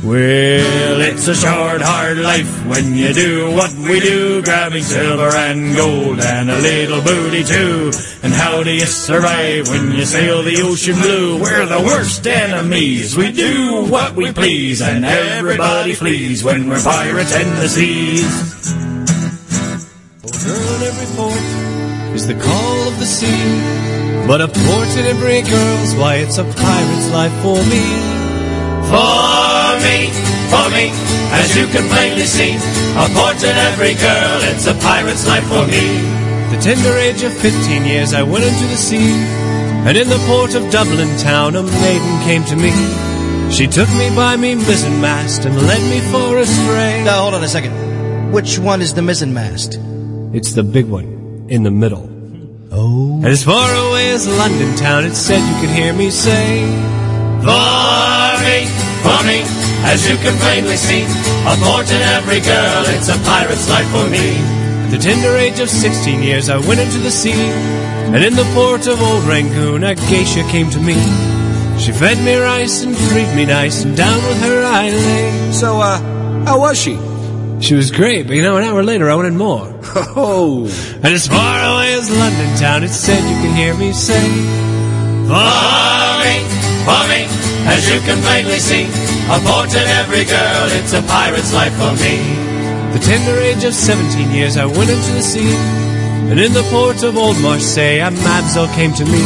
Well, 0.07 1.01
it's 1.01 1.27
a 1.27 1.35
short, 1.35 1.83
hard 1.83 2.19
life 2.19 2.65
when 2.65 2.95
you 2.95 3.13
do 3.13 3.51
what 3.51 3.75
we 3.75 3.99
do, 3.99 4.41
grabbing 4.41 4.85
silver 4.85 5.35
and 5.35 5.75
gold 5.75 6.21
and 6.21 6.49
a 6.49 6.61
little 6.61 7.03
booty 7.03 7.43
too. 7.43 7.91
And 8.23 8.33
how 8.33 8.63
do 8.63 8.71
you 8.71 8.87
survive 8.87 9.69
when 9.69 9.91
you 9.91 10.05
sail 10.05 10.45
the 10.45 10.63
ocean 10.63 10.95
blue? 10.95 11.43
We're 11.43 11.67
the 11.67 11.81
worst 11.81 12.25
enemies. 12.25 13.17
We 13.17 13.33
do 13.33 13.87
what 13.87 14.15
we 14.15 14.33
please, 14.33 14.81
and 14.81 15.05
everybody 15.05 15.95
flees 15.95 16.45
when 16.45 16.69
we're 16.69 16.85
pirates 16.85 17.35
in 17.35 17.49
the 17.57 17.69
seas. 17.69 18.73
Girl, 20.23 20.83
every 20.87 21.17
port 21.17 22.15
is 22.15 22.29
the 22.29 22.35
call 22.35 22.89
of 22.89 22.99
the 23.01 23.07
sea. 23.07 24.29
But 24.29 24.41
a 24.41 24.47
port 24.47 24.89
in 24.99 25.05
every 25.07 25.43
girl's, 25.43 25.95
why 25.97 26.17
it's 26.23 26.39
a 26.39 26.45
pirate's 26.45 27.11
life 27.11 27.35
for 27.43 27.59
me. 27.67 27.83
For 28.89 29.46
me, 29.83 30.11
for 30.53 30.67
me, 30.71 30.91
as 31.33 31.57
you 31.57 31.67
can 31.69 31.89
plainly 31.89 32.25
see, 32.27 32.55
a 32.97 33.07
port 33.15 33.43
in 33.43 33.57
every 33.71 33.95
girl, 33.95 34.39
it's 34.51 34.67
a 34.67 34.75
pirate's 34.75 35.27
life 35.27 35.47
for 35.49 35.67
me. 35.67 36.01
The 36.51 36.59
tender 36.63 36.97
age 36.99 37.23
of 37.23 37.33
fifteen 37.33 37.85
years 37.85 38.15
I 38.15 38.23
went 38.23 38.45
into 38.45 38.67
the 38.67 38.77
sea, 38.77 39.13
and 39.87 39.97
in 39.97 40.09
the 40.09 40.23
port 40.27 40.55
of 40.55 40.71
Dublin 40.71 41.17
town 41.19 41.57
a 41.57 41.63
maiden 41.63 42.23
came 42.23 42.45
to 42.45 42.57
me. 42.57 42.73
She 43.51 43.67
took 43.67 43.89
me 43.91 44.11
by 44.15 44.37
me 44.37 44.55
mizzen 44.55 45.01
mast 45.01 45.45
and 45.45 45.57
led 45.57 45.83
me 45.91 46.01
for 46.11 46.39
a 46.39 46.47
stray. 46.47 47.05
Now, 47.05 47.23
hold 47.23 47.35
on 47.35 47.45
a 47.45 47.49
second. 47.49 48.33
Which 48.33 48.59
one 48.59 48.83
is 48.83 48.95
the 48.95 49.03
mizzen 49.03 49.33
mast? 49.33 49.79
It's 50.35 50.53
the 50.53 50.65
big 50.65 50.87
one, 50.87 51.47
in 51.49 51.63
the 51.63 51.71
middle. 51.71 52.11
Oh. 52.73 53.15
And 53.17 53.27
as 53.27 53.45
far 53.45 53.73
away 53.89 54.11
as 54.11 54.27
London 54.27 54.77
town, 54.77 55.05
it 55.05 55.15
said 55.15 55.39
you 55.39 55.61
could 55.61 55.75
hear 55.75 55.93
me 55.93 56.11
say, 56.11 56.67
For 57.47 58.43
me, 58.43 58.67
for 59.07 59.21
me, 59.25 59.45
as 59.85 60.09
you 60.09 60.17
can 60.17 60.37
plainly 60.39 60.77
see, 60.77 61.03
a 61.47 61.55
port 61.63 61.91
in 61.91 62.03
every 62.17 62.41
girl, 62.41 62.85
it's 62.87 63.09
a 63.09 63.19
pirate's 63.25 63.69
life 63.69 63.89
for 63.91 64.09
me. 64.09 64.37
At 64.87 64.91
the 64.91 64.99
tender 64.99 65.37
age 65.37 65.59
of 65.61 65.69
sixteen 65.69 66.23
years, 66.23 66.49
I 66.49 66.59
went 66.59 66.81
into 66.81 66.99
the 66.99 67.11
sea, 67.11 67.33
and 68.13 68.23
in 68.23 68.35
the 68.35 68.45
port 68.55 68.87
of 68.87 69.01
Old 69.03 69.25
Rangoon, 69.25 69.85
a 69.85 69.95
geisha 69.95 70.43
came 70.49 70.71
to 70.71 70.81
me. 70.81 70.95
She 71.79 71.93
fed 71.93 72.19
me 72.25 72.37
rice 72.37 72.83
and 72.85 72.97
treated 72.97 73.35
me 73.37 73.45
nice, 73.47 73.85
and 73.85 73.97
down 73.97 74.17
with 74.29 74.41
her 74.43 74.65
I 74.65 74.89
lay. 74.91 75.53
So, 75.53 75.81
uh, 75.81 75.99
how 76.45 76.61
was 76.61 76.81
she? 76.81 76.99
She 77.61 77.75
was 77.75 77.91
great, 77.91 78.27
but 78.27 78.37
you 78.37 78.43
know, 78.43 78.57
an 78.59 78.65
hour 78.65 78.83
later 78.83 79.11
I 79.11 79.15
wanted 79.15 79.35
more. 79.35 79.73
Oh, 80.19 80.65
And 81.03 81.07
as 81.15 81.27
far 81.27 81.57
away 81.75 81.95
as 81.95 82.11
London 82.11 82.57
town, 82.59 82.83
it 82.85 82.89
said 82.91 83.19
you 83.23 83.37
can 83.43 83.55
hear 83.57 83.75
me 83.75 83.93
say, 83.93 84.21
For 85.27 85.49
me, 86.23 86.37
for 86.85 87.03
me, 87.09 87.23
as 87.67 87.89
you 87.91 87.99
can 88.01 88.21
plainly 88.23 88.59
see, 88.59 88.85
a 89.29 89.39
port 89.41 89.71
in 89.75 89.87
every 90.01 90.25
girl, 90.25 90.67
it's 90.79 90.93
a 90.93 91.03
pirate's 91.03 91.53
life 91.53 91.75
for 91.75 91.93
me. 92.03 92.17
The 92.93 93.01
tender 93.01 93.39
age 93.41 93.65
of 93.65 93.75
seventeen 93.75 94.31
years, 94.31 94.57
I 94.57 94.67
went 94.67 94.89
into 94.89 95.13
the 95.13 95.23
sea, 95.23 95.53
and 96.31 96.39
in 96.39 96.53
the 96.53 96.63
port 96.71 97.03
of 97.03 97.17
Old 97.17 97.39
Marseille, 97.41 98.01
a 98.07 98.11
mamselle 98.11 98.73
came 98.75 98.93
to 98.95 99.05
me. 99.05 99.23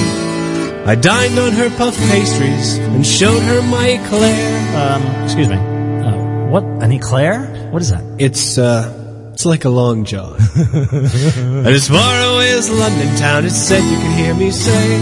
I 0.87 0.95
dined 0.95 1.38
on 1.38 1.52
her 1.52 1.69
puff 1.76 1.97
pastries 2.09 2.78
and 2.78 3.07
showed 3.07 3.42
her 3.42 3.62
my 3.62 3.90
eclair. 3.90 4.76
Um, 4.76 5.02
excuse 5.25 5.49
me. 5.49 5.57
Uh, 5.57 6.49
what? 6.49 6.64
An 6.64 6.92
eclair? 6.92 7.47
What 7.71 7.83
is 7.83 7.90
that? 7.90 8.02
It's 8.19 8.57
uh, 8.57 9.30
it's 9.35 9.45
like 9.45 9.66
a 9.66 9.71
long 9.71 10.04
john. 10.04 10.37
and 10.57 11.66
as 11.66 11.88
far 11.88 12.35
away 12.35 12.52
as 12.52 12.71
London 12.71 13.14
town, 13.16 13.45
it 13.45 13.50
said 13.50 13.83
you 13.85 13.97
could 13.99 14.16
hear 14.16 14.35
me 14.35 14.50
say, 14.50 14.99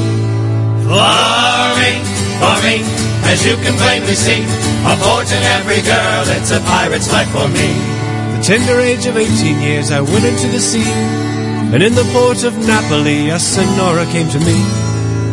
For 0.83 1.78
me, 1.78 2.17
for 2.40 2.57
me, 2.64 2.83
as 3.30 3.45
you 3.45 3.54
can 3.57 3.75
plainly 3.76 4.14
see, 4.14 4.42
a 4.87 4.95
port 5.02 5.28
in 5.30 5.42
every 5.59 5.83
girl, 5.83 6.25
it's 6.38 6.50
a 6.50 6.61
pirate's 6.61 7.12
life 7.12 7.30
for 7.30 7.49
me. 7.49 7.71
The 8.37 8.42
tender 8.42 8.80
age 8.80 9.07
of 9.07 9.16
eighteen 9.16 9.61
years, 9.61 9.90
I 9.90 10.00
went 10.00 10.25
into 10.25 10.49
the 10.49 10.61
sea, 10.61 10.90
and 11.75 11.83
in 11.83 11.95
the 11.95 12.09
port 12.12 12.45
of 12.45 12.57
Napoli, 12.66 13.30
a 13.30 13.38
Sonora 13.38 14.07
came 14.07 14.28
to 14.30 14.40
me. 14.40 14.59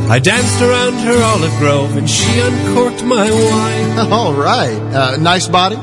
I 0.08 0.20
danced 0.20 0.62
around 0.62 0.94
her 1.06 1.24
olive 1.24 1.58
grove, 1.58 1.98
and 1.98 2.08
she 2.10 2.40
uncorked 2.40 3.04
my 3.04 3.30
wine. 3.32 4.12
All 4.12 4.34
right. 4.34 4.78
Uh, 4.94 5.18
nice 5.18 5.48
body? 5.48 5.78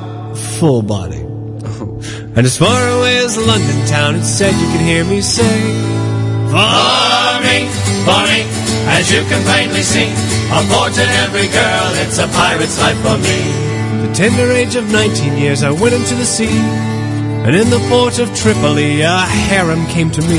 Full 0.58 0.82
body. 0.82 1.18
And 2.34 2.46
as 2.46 2.56
far 2.56 2.88
away 2.96 3.18
as 3.18 3.36
London 3.36 3.86
town, 3.86 4.14
it 4.14 4.24
said 4.24 4.54
you 4.54 4.66
could 4.72 4.80
hear 4.80 5.04
me 5.04 5.20
say, 5.20 5.52
For 6.48 7.32
me, 7.44 7.68
for 8.08 8.22
me, 8.24 8.40
as 8.88 9.12
you 9.12 9.20
can 9.28 9.42
plainly 9.44 9.82
see, 9.82 10.08
a 10.52 10.62
port 10.68 10.92
in 10.98 11.08
every 11.24 11.48
girl, 11.48 11.88
it's 12.04 12.18
a 12.18 12.28
pirate's 12.28 12.78
life 12.78 12.98
for 12.98 13.16
me. 13.16 14.06
The 14.06 14.12
tender 14.14 14.52
age 14.52 14.74
of 14.76 14.90
nineteen 14.90 15.36
years, 15.38 15.62
I 15.62 15.70
went 15.70 15.94
into 15.94 16.14
the 16.14 16.26
sea, 16.26 16.58
and 17.44 17.56
in 17.56 17.70
the 17.70 17.78
port 17.88 18.18
of 18.18 18.34
Tripoli, 18.36 19.00
a 19.00 19.18
harem 19.18 19.86
came 19.86 20.10
to 20.10 20.20
me. 20.22 20.38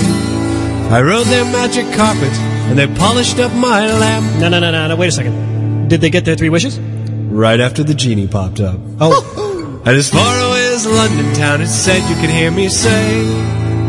I 0.91 1.02
rode 1.02 1.26
their 1.26 1.45
magic 1.45 1.86
carpet, 1.95 2.34
and 2.69 2.78
they 2.78 2.88
polished 2.88 3.39
up 3.39 3.52
my 3.54 3.88
lamp. 3.88 4.39
No, 4.39 4.49
no, 4.49 4.60
no, 4.60 4.71
no, 4.71 4.88
no. 4.88 4.95
Wait 4.95 5.08
a 5.08 5.12
second. 5.12 5.88
Did 5.89 6.02
they 6.02 6.10
get 6.10 6.26
their 6.26 6.36
three 6.36 6.49
wishes? 6.49 6.80
Right 6.80 7.60
after 7.60 7.84
the 7.84 7.95
genie 7.95 8.28
popped 8.28 8.60
up. 8.60 8.80
Oh. 8.99 9.82
and 9.86 9.97
as 9.97 10.10
far 10.10 10.39
away 10.47 10.73
as 10.73 10.86
London 10.86 11.34
town, 11.34 11.62
it 11.62 11.67
said 11.67 12.08
you 12.10 12.15
could 12.21 12.30
hear 12.30 12.52
me 12.52 12.69
say, 12.69 13.23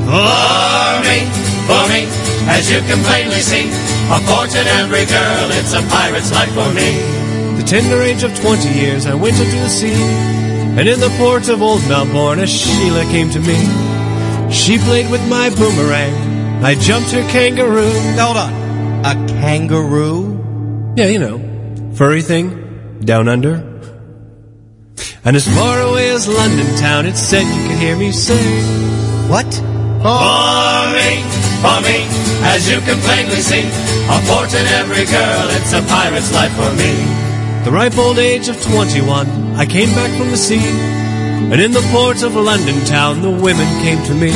For 0.07 1.01
me, 1.05 1.54
for 1.67 1.85
me, 1.89 2.05
as 2.49 2.71
you 2.71 2.81
can 2.81 3.03
plainly 3.05 3.41
see, 3.41 3.69
a 4.13 4.19
port 4.29 4.55
in 4.55 4.67
every 4.81 5.07
girl, 5.07 5.49
it's 5.53 5.73
a 5.73 5.83
pirate's 5.89 6.33
life 6.33 6.53
for 6.53 6.69
me. 6.73 7.01
The 7.57 7.65
tender 7.67 8.03
age 8.03 8.23
of 8.23 8.35
twenty 8.39 8.69
years, 8.71 9.07
I 9.07 9.15
went 9.15 9.39
into 9.39 9.57
the 9.57 9.69
sea, 9.69 9.93
and 9.93 10.89
in 10.89 11.01
the 11.01 11.13
port 11.19 11.49
of 11.49 11.63
Old 11.63 11.83
Melbourne, 11.89 12.41
a 12.41 12.47
Sheila 12.47 13.05
came 13.05 13.31
to 13.31 13.41
me. 13.41 13.59
She 14.53 14.79
played 14.79 15.11
with 15.11 15.27
my 15.29 15.51
boomerang. 15.51 16.63
I 16.63 16.75
jumped 16.75 17.11
her 17.13 17.23
kangaroo. 17.31 17.91
Hold 18.19 18.37
on. 18.37 18.53
A 19.05 19.15
kangaroo? 19.29 20.95
Yeah, 20.97 21.07
you 21.07 21.19
know, 21.19 21.95
furry 21.95 22.23
thing, 22.23 23.01
down 23.01 23.29
under. 23.29 23.55
And 25.25 25.37
as 25.37 25.47
far 25.57 25.81
away 25.81 26.11
as 26.11 26.29
London 26.29 26.77
town, 26.77 27.07
it 27.07 27.17
said 27.17 27.43
you 27.43 27.69
could 27.69 27.79
hear 27.79 27.97
me 27.97 28.13
say, 28.13 28.37
What? 29.29 29.49
For 30.05 31.81
me, 31.81 32.05
as 32.53 32.71
you 32.71 32.79
can 32.81 33.01
plainly 33.01 33.41
see, 33.41 33.65
a 33.65 34.21
port 34.29 34.53
in 34.53 34.67
every 34.77 35.07
girl, 35.07 35.49
it's 35.57 35.73
a 35.73 35.81
pirate's 35.81 36.31
life 36.35 36.53
for 36.53 36.71
me. 36.77 36.93
The 37.65 37.71
ripe 37.73 37.97
old 37.97 38.19
age 38.19 38.49
of 38.49 38.63
21, 38.63 39.57
I 39.57 39.65
came 39.65 39.89
back 39.95 40.11
from 40.19 40.31
the 40.31 40.37
sea, 40.37 40.61
and 40.61 41.59
in 41.59 41.73
the 41.73 41.81
port 41.91 42.23
of 42.23 42.37
London 42.37 42.85
town, 42.85 43.23
the 43.23 43.31
women 43.31 43.67
came 43.83 44.05
to 44.05 44.13
me. 44.13 44.33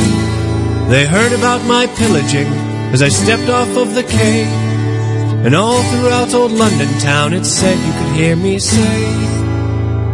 They 0.88 1.04
heard 1.04 1.33
about 1.33 1.62
my 1.66 1.87
pillaging 1.87 2.48
as 2.94 3.02
I 3.02 3.11
stepped 3.11 3.50
off 3.50 3.68
of 3.76 3.94
the 3.94 4.04
quay, 4.04 4.44
and 5.44 5.54
all 5.54 5.83
throughout 5.83 6.33
old 6.33 6.52
London 6.52 6.88
town, 6.98 7.35
it 7.35 7.44
said 7.44 7.76
you 7.76 7.92
could 7.92 8.16
hear 8.16 8.37
me 8.37 8.59
say, 8.59 9.04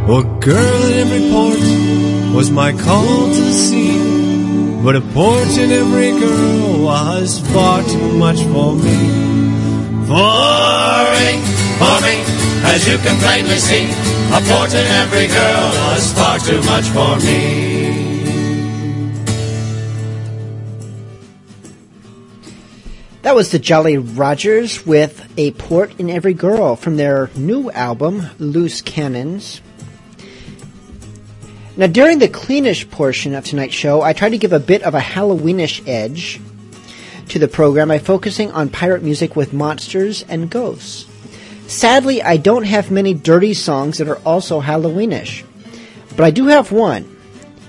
"A 0.09 0.25
girl 0.41 0.83
in 0.83 0.95
every 0.99 1.31
port 1.31 2.35
was 2.35 2.51
my 2.51 2.73
call 2.73 3.33
to 3.33 3.41
the 3.41 3.53
sea, 3.53 4.04
but 4.85 4.95
a 4.95 5.01
port 5.01 5.49
in 5.57 5.73
every 5.73 6.13
girl 6.13 6.85
was 6.85 7.41
far 7.53 7.83
too 7.83 8.13
much 8.19 8.41
for 8.53 8.77
me." 8.77 8.99
For 10.05 11.09
me, 11.17 11.41
for 11.81 11.97
me, 12.05 12.17
as 12.73 12.87
you 12.87 12.99
can 12.99 13.17
plainly 13.19 13.57
see, 13.57 13.87
a 14.31 14.41
port 14.49 14.75
in 14.75 14.87
every 15.03 15.27
girl 15.29 15.67
was 15.89 16.13
far 16.13 16.39
too 16.39 16.61
much 16.63 16.85
for 16.97 17.17
me. 17.25 17.85
That 23.23 23.35
was 23.35 23.49
the 23.53 23.59
Jolly 23.59 23.97
Rogers 23.97 24.85
with 24.85 25.27
A 25.39 25.53
Port 25.53 25.95
in 25.99 26.11
Every 26.11 26.35
Girl 26.35 26.77
from 26.77 26.99
their 26.99 27.31
new 27.35 27.71
album, 27.71 28.27
Loose 28.39 28.83
Cannons. 28.83 29.63
Now, 31.77 31.89
during 31.89 32.21
the 32.21 32.29
cleanish 32.29 32.89
portion 32.91 33.35
of 33.35 33.45
tonight's 33.45 33.75
show, 33.75 34.01
I 34.01 34.13
tried 34.13 34.31
to 34.31 34.39
give 34.39 34.53
a 34.53 34.61
bit 34.61 34.83
of 34.83 34.95
a 34.95 35.01
Halloweenish 35.01 35.89
edge 35.89 36.41
to 37.31 37.39
the 37.41 37.49
program 37.49 37.89
by 37.89 37.99
focusing 37.99 38.53
on 38.53 38.69
pirate 38.69 39.03
music 39.03 39.35
with 39.35 39.53
monsters 39.53 40.23
and 40.29 40.49
ghosts. 40.49 41.07
Sadly, 41.67 42.23
I 42.23 42.37
don't 42.37 42.65
have 42.65 42.91
many 42.91 43.13
dirty 43.13 43.55
songs 43.55 43.99
that 43.99 44.09
are 44.09 44.19
also 44.19 44.61
Halloweenish, 44.61 45.45
but 46.11 46.25
I 46.25 46.31
do 46.31 46.47
have 46.47 46.71
one. 46.71 47.11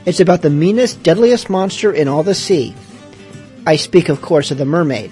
It's 0.06 0.20
about 0.20 0.44
the 0.44 0.52
meanest, 0.52 1.02
deadliest 1.02 1.50
monster 1.50 1.92
in 1.92 2.08
all 2.08 2.22
the 2.22 2.36
sea. 2.36 2.76
I 3.66 3.78
speak, 3.78 4.10
of 4.10 4.22
course, 4.22 4.52
of 4.52 4.60
the 4.60 4.66
mermaid. 4.66 5.12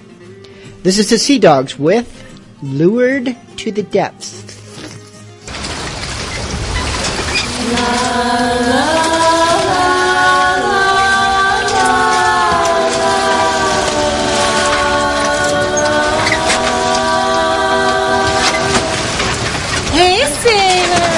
This 0.84 1.00
is 1.00 1.10
the 1.10 1.18
Sea 1.18 1.40
Dogs 1.40 1.80
with 1.80 2.08
Lured 2.62 3.36
to 3.58 3.72
the 3.72 3.82
Depths. 3.82 4.53
Hey, 8.13 8.21
sailor! 20.30 21.10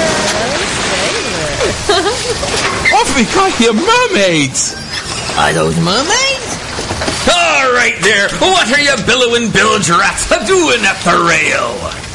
Off 2.94 3.12
we 3.14 3.24
got 3.24 3.52
here, 3.52 3.74
mermaids! 3.74 4.74
Are 5.36 5.52
those 5.52 5.76
mermaids? 5.76 6.56
All 7.28 7.72
right 7.72 7.98
there. 8.00 8.30
What 8.38 8.72
are 8.72 8.80
you 8.80 8.96
billowing 9.04 9.50
bilge 9.50 9.90
rats 9.90 10.30
doing 10.46 10.80
at 10.86 10.98
the 11.04 11.28
rail? 11.28 12.05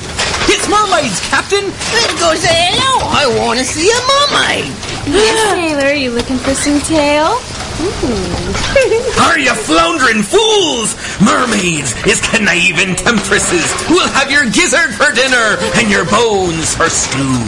It's 0.52 0.68
mermaids, 0.68 1.24
Captain! 1.32 1.64
There 1.64 2.12
goes 2.20 2.44
say 2.44 2.52
hello! 2.52 3.08
I 3.08 3.24
want 3.40 3.58
to 3.60 3.64
see 3.64 3.88
a 3.88 4.00
mermaid! 4.04 4.68
Yes, 5.08 5.56
Taylor, 5.56 5.88
are 5.88 5.96
you 5.96 6.12
looking 6.12 6.36
for 6.36 6.52
some 6.52 6.84
tail? 6.84 7.40
are 9.24 9.40
you 9.40 9.56
floundering 9.56 10.20
fools? 10.20 11.00
Mermaids 11.24 11.96
is 12.04 12.20
to 12.20 12.44
and 12.44 12.98
temptresses. 13.00 13.64
We'll 13.88 14.12
have 14.12 14.30
your 14.30 14.44
gizzard 14.52 14.92
for 14.92 15.16
dinner 15.16 15.56
and 15.80 15.88
your 15.88 16.04
bones 16.04 16.76
for 16.76 16.92
stew. 16.92 17.40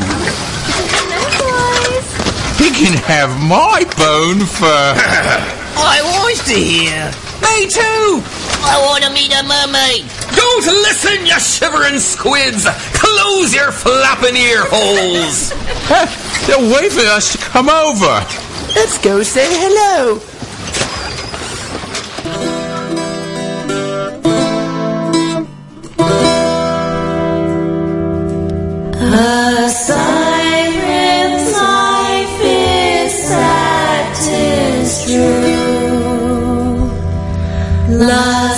He 2.56 2.72
can 2.72 2.96
have 3.04 3.36
my 3.36 3.84
bone 4.00 4.48
for... 4.48 4.72
I 5.76 6.00
want 6.08 6.40
to 6.48 6.56
hear. 6.56 7.12
Me 7.44 7.68
too. 7.68 8.24
I 8.64 8.80
want 8.88 9.04
to 9.04 9.12
meet 9.12 9.36
a 9.36 9.44
mermaid. 9.44 10.23
Don't 10.36 10.66
listen, 10.66 11.26
you 11.26 11.40
shivering 11.40 12.00
squids! 12.00 12.66
Close 12.94 13.54
your 13.54 13.72
flapping 13.72 14.36
ear 14.36 14.64
holes! 14.66 15.52
They're 16.48 16.58
waiting 16.58 17.08
us 17.08 17.32
to 17.34 17.38
come 17.38 17.70
over! 17.70 18.26
Let's 18.76 18.98
go 18.98 19.24
say 19.24 19.48
hello! 19.50 20.20
A 29.16 29.70
siren's 29.70 31.54
life 31.54 32.40
is 32.42 33.14
sad, 33.28 34.16
true. 35.06 35.64
Life. 37.98 38.53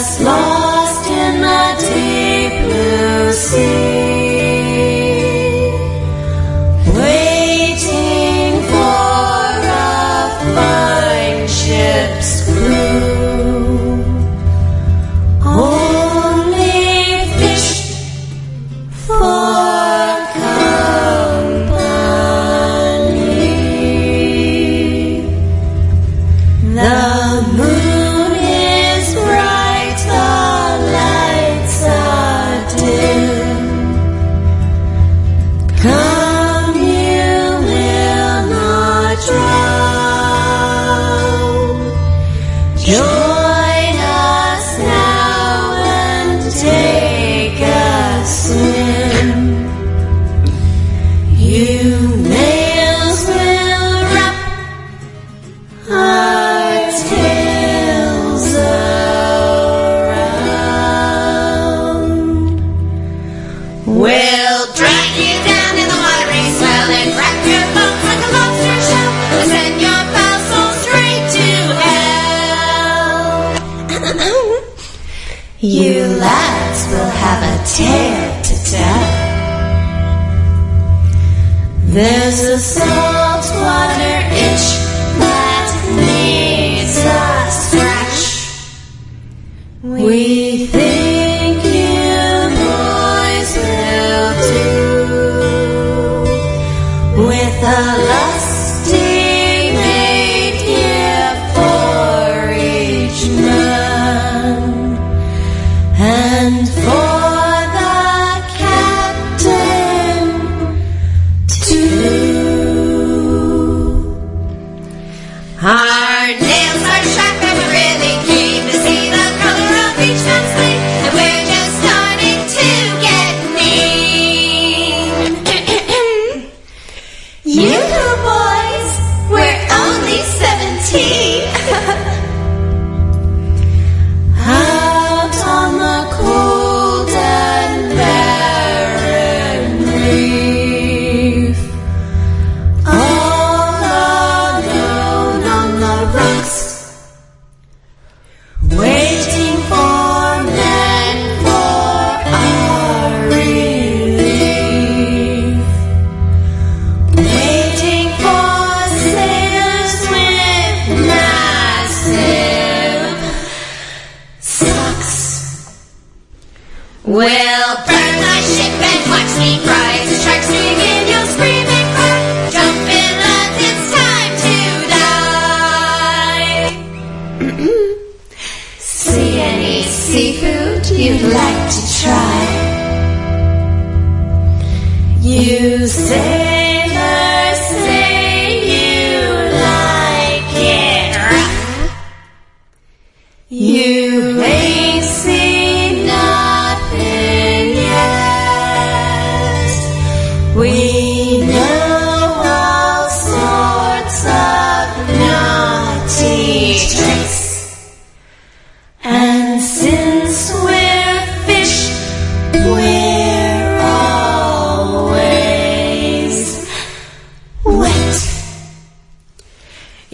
love. 97.75 98.04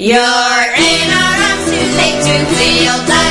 You're 0.02 0.18
in 0.18 1.12
our 1.14 1.36
arms, 1.46 1.70
Too 1.70 1.78
late 1.96 2.24
to 2.26 2.56
feel. 2.56 2.92
old 2.92 3.31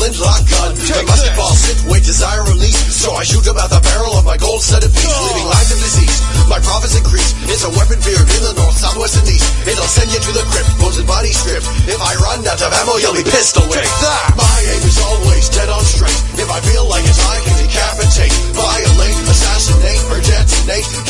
flintlock 0.00 0.40
gun. 0.48 0.72
The 0.80 1.04
musket 1.04 1.36
ball 1.36 1.52
sit, 1.52 1.76
wait, 1.84 2.00
desire 2.00 2.40
release. 2.48 2.80
So 2.88 3.12
I 3.12 3.22
shoot 3.22 3.44
about 3.44 3.68
the 3.68 3.84
barrel 3.84 4.16
of 4.16 4.24
my 4.24 4.40
gold 4.40 4.64
set 4.64 4.80
studded 4.80 4.96
piece, 4.96 5.12
oh. 5.12 5.28
leaving 5.28 5.44
lines 5.52 5.68
of 5.68 5.78
disease. 5.84 6.16
My 6.48 6.56
profits 6.64 6.96
increase. 6.96 7.36
It's 7.52 7.68
a 7.68 7.72
weapon 7.76 8.00
feared 8.00 8.24
in 8.24 8.42
the 8.48 8.56
north, 8.56 8.80
southwest, 8.80 9.20
and 9.20 9.28
east. 9.28 9.44
It'll 9.68 9.84
send 9.84 10.08
you 10.08 10.18
to 10.24 10.32
the 10.32 10.44
crypt, 10.48 10.72
bones 10.80 10.96
and 10.96 11.04
body 11.04 11.36
stripped. 11.36 11.68
If 11.84 12.00
I 12.00 12.16
run 12.16 12.40
out 12.48 12.64
of 12.64 12.72
ammo, 12.80 12.96
you'll 12.96 13.14
be 13.14 13.28
pistol 13.28 13.60
whipped. 13.68 13.84
Take 13.84 14.00
that! 14.00 14.40
My 14.40 14.56
aim 14.72 14.82
is 14.88 14.98
always 15.04 15.52
dead 15.52 15.68
on 15.68 15.84
straight. 15.84 16.16
If 16.40 16.48
I 16.48 16.64
feel 16.64 16.88
like 16.88 17.04
it, 17.04 17.18
I 17.20 17.36
can 17.44 17.54
decapitate, 17.60 18.34
violate, 18.56 19.16
assassinate, 19.28 20.00
or 20.08 20.18
detonate. 20.24 21.09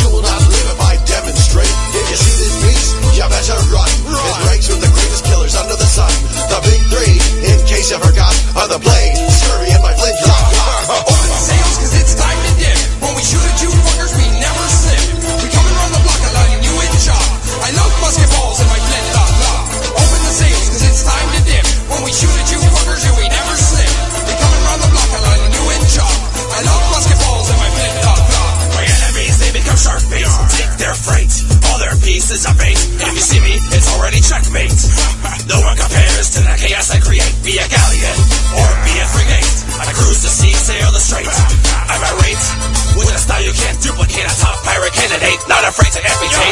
Pirate 44.71 44.93
candidate, 44.93 45.41
not 45.49 45.65
afraid 45.67 45.91
to 45.93 46.01
amputate. 46.07 46.50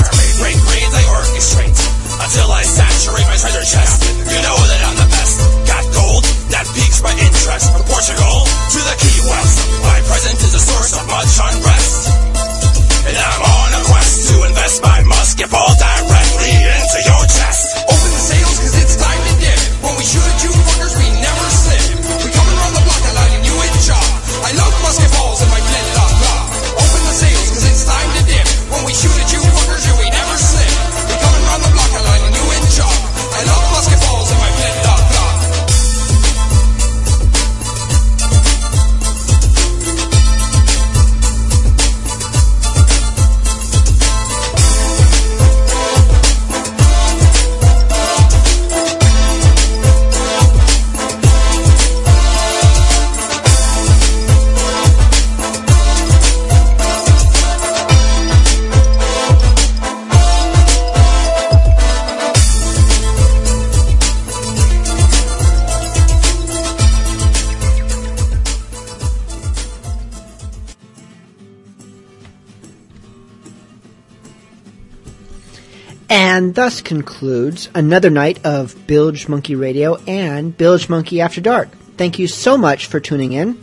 Thus 76.59 76.81
concludes 76.81 77.69
another 77.73 78.11
night 78.11 78.45
of 78.45 78.75
Bilgemunky 78.89 79.57
Radio 79.57 79.95
and 80.09 80.59
Bilgemunky 80.59 81.21
After 81.21 81.41
Dark. 81.41 81.69
Thank 81.97 82.19
you 82.19 82.27
so 82.27 82.59
much 82.59 82.87
for 82.87 82.99
tuning 82.99 83.33
in. 83.33 83.61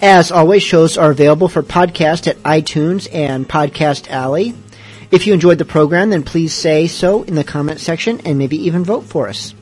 As 0.00 0.32
always, 0.32 0.62
shows 0.62 0.96
are 0.96 1.10
available 1.10 1.46
for 1.46 1.62
podcast 1.62 2.26
at 2.26 2.42
iTunes 2.42 3.06
and 3.12 3.46
Podcast 3.46 4.08
Alley. 4.08 4.54
If 5.10 5.26
you 5.26 5.34
enjoyed 5.34 5.58
the 5.58 5.66
program, 5.66 6.08
then 6.08 6.22
please 6.22 6.54
say 6.54 6.86
so 6.86 7.22
in 7.22 7.34
the 7.34 7.44
comment 7.44 7.80
section 7.80 8.22
and 8.24 8.38
maybe 8.38 8.64
even 8.64 8.82
vote 8.82 9.04
for 9.04 9.28
us. 9.28 9.54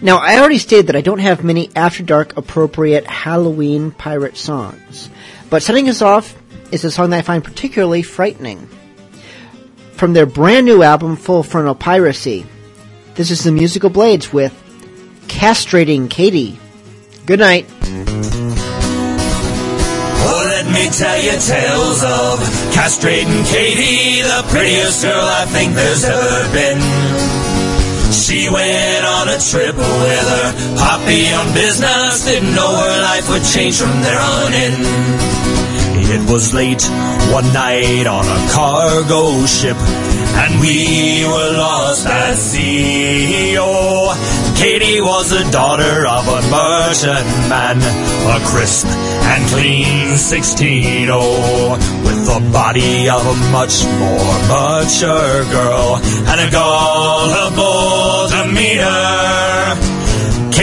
Now, 0.00 0.16
I 0.16 0.40
already 0.40 0.58
stated 0.58 0.88
that 0.88 0.96
I 0.96 1.02
don't 1.02 1.20
have 1.20 1.44
many 1.44 1.70
After 1.76 2.02
Dark 2.02 2.36
appropriate 2.36 3.06
Halloween 3.06 3.92
pirate 3.92 4.36
songs, 4.36 5.08
but 5.50 5.62
setting 5.62 5.88
us 5.88 6.02
off 6.02 6.36
is 6.72 6.84
a 6.84 6.90
song 6.90 7.10
that 7.10 7.18
I 7.18 7.22
find 7.22 7.44
particularly 7.44 8.02
frightening. 8.02 8.68
From 10.02 10.14
their 10.14 10.26
brand 10.26 10.66
new 10.66 10.82
album, 10.82 11.14
Full 11.14 11.44
Frontal 11.44 11.76
Piracy, 11.76 12.44
this 13.14 13.30
is 13.30 13.44
the 13.44 13.52
Musical 13.52 13.88
Blades 13.88 14.32
with 14.32 14.52
Castrating 15.28 16.10
Katie. 16.10 16.58
Good 17.24 17.38
night. 17.38 17.68
Oh, 20.26 20.42
let 20.50 20.66
me 20.66 20.90
tell 20.90 21.22
you 21.22 21.38
tales 21.38 22.02
of 22.02 22.40
castrating 22.74 23.46
Katie, 23.46 24.22
the 24.22 24.42
prettiest 24.50 25.04
girl 25.04 25.22
I 25.22 25.46
think 25.46 25.72
there's 25.74 26.02
ever 26.02 26.50
been. 26.50 26.82
She 28.10 28.50
went 28.50 29.06
on 29.06 29.28
a 29.28 29.38
trip 29.38 29.76
with 29.76 30.28
her 30.34 30.52
poppy 30.78 31.32
on 31.32 31.54
business, 31.54 32.24
didn't 32.24 32.56
know 32.56 32.74
her 32.74 33.02
life 33.02 33.30
would 33.30 33.44
change 33.44 33.78
from 33.78 34.02
there 34.02 34.18
on 34.18 34.52
in. 34.52 35.61
It 36.04 36.30
was 36.30 36.52
late 36.52 36.82
one 37.32 37.52
night 37.52 38.06
on 38.06 38.24
a 38.26 38.52
cargo 38.52 39.46
ship, 39.46 39.76
and 39.76 40.60
we 40.60 41.24
were 41.24 41.52
lost 41.56 42.06
at 42.06 42.36
sea. 42.36 43.56
Oh, 43.58 44.14
Katie 44.56 45.00
was 45.00 45.30
the 45.30 45.48
daughter 45.50 46.06
of 46.06 46.26
a 46.28 46.40
merchantman, 46.50 47.78
a 48.28 48.38
crisp 48.46 48.86
and 48.86 49.48
clean 49.48 50.16
16 50.16 51.08
oh, 51.10 51.78
with 52.04 52.26
the 52.26 52.50
body 52.52 53.08
of 53.08 53.24
a 53.24 53.34
much 53.50 53.84
more 53.84 54.34
mature 54.50 55.44
girl 55.50 56.00
and 56.28 56.40
a 56.40 56.50
gullible 56.50 58.28
demeanor. 58.28 59.91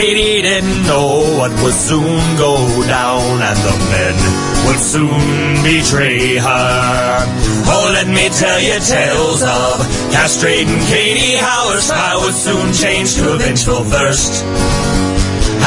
Katie 0.00 0.40
didn't 0.40 0.86
know 0.86 1.36
what 1.36 1.52
would 1.62 1.74
soon 1.74 2.24
go 2.38 2.56
down, 2.88 3.36
and 3.36 3.58
the 3.68 3.76
men 3.92 4.16
would 4.64 4.80
soon 4.80 5.62
betray 5.62 6.38
her. 6.38 7.24
Oh, 7.68 7.90
let 7.92 8.08
me 8.08 8.30
tell 8.30 8.58
you 8.60 8.80
tales 8.80 9.42
of 9.42 9.76
castrating 10.08 10.80
Katie, 10.88 11.36
how 11.36 11.68
her 11.74 11.80
style 11.80 12.22
would 12.22 12.32
soon 12.32 12.72
change 12.72 13.16
to 13.16 13.34
a 13.34 13.36
vengeful 13.36 13.84
thirst. 13.84 14.42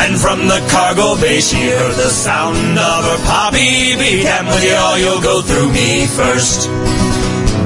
And 0.02 0.18
from 0.18 0.48
the 0.48 0.66
cargo 0.72 1.14
bay 1.22 1.40
she 1.40 1.70
heard 1.70 1.94
the 1.94 2.10
sound 2.10 2.80
of 2.80 3.06
her 3.06 3.24
poppy. 3.30 3.96
Be 4.02 4.24
damned 4.24 4.48
with 4.48 4.64
you 4.66 4.74
all, 4.74 4.98
you'll 4.98 5.22
go 5.22 5.44
through 5.44 5.72
me 5.72 6.08
first. 6.08 6.68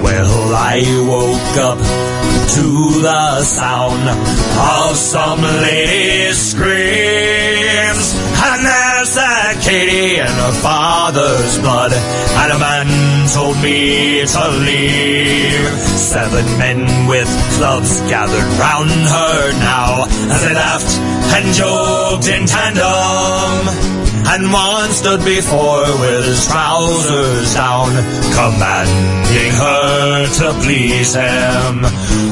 Well, 0.04 0.54
I 0.54 0.84
woke 1.08 1.58
up 1.64 2.17
to 2.56 3.02
the 3.02 3.42
sound 3.44 4.10
of 4.10 4.96
some 4.96 5.42
lady's 5.42 6.38
screams. 6.38 8.16
And 8.40 8.66
there 8.66 9.06
sat 9.06 9.62
Katie 9.62 10.20
in 10.20 10.28
her 10.28 10.56
father's 10.62 11.58
blood. 11.60 11.94
And 11.94 12.52
a 12.52 12.60
man 12.60 13.17
told 13.34 13.58
me 13.62 14.26
to 14.26 14.44
leave. 14.64 15.68
Seven 15.98 16.46
men 16.58 17.08
with 17.08 17.28
clubs 17.58 18.00
gathered 18.10 18.50
round 18.60 18.90
her 18.90 19.52
now 19.60 20.06
as 20.32 20.42
they 20.44 20.54
laughed 20.54 20.94
and 21.36 21.54
joked 21.54 22.28
in 22.28 22.46
tandem. 22.46 23.98
And 24.30 24.52
one 24.52 24.92
stood 24.92 25.24
before 25.24 25.88
with 26.00 26.26
his 26.26 26.48
trousers 26.48 27.54
down, 27.54 27.92
commanding 28.36 29.52
her 29.56 30.28
to 30.40 30.48
please 30.64 31.16
him. 31.16 31.82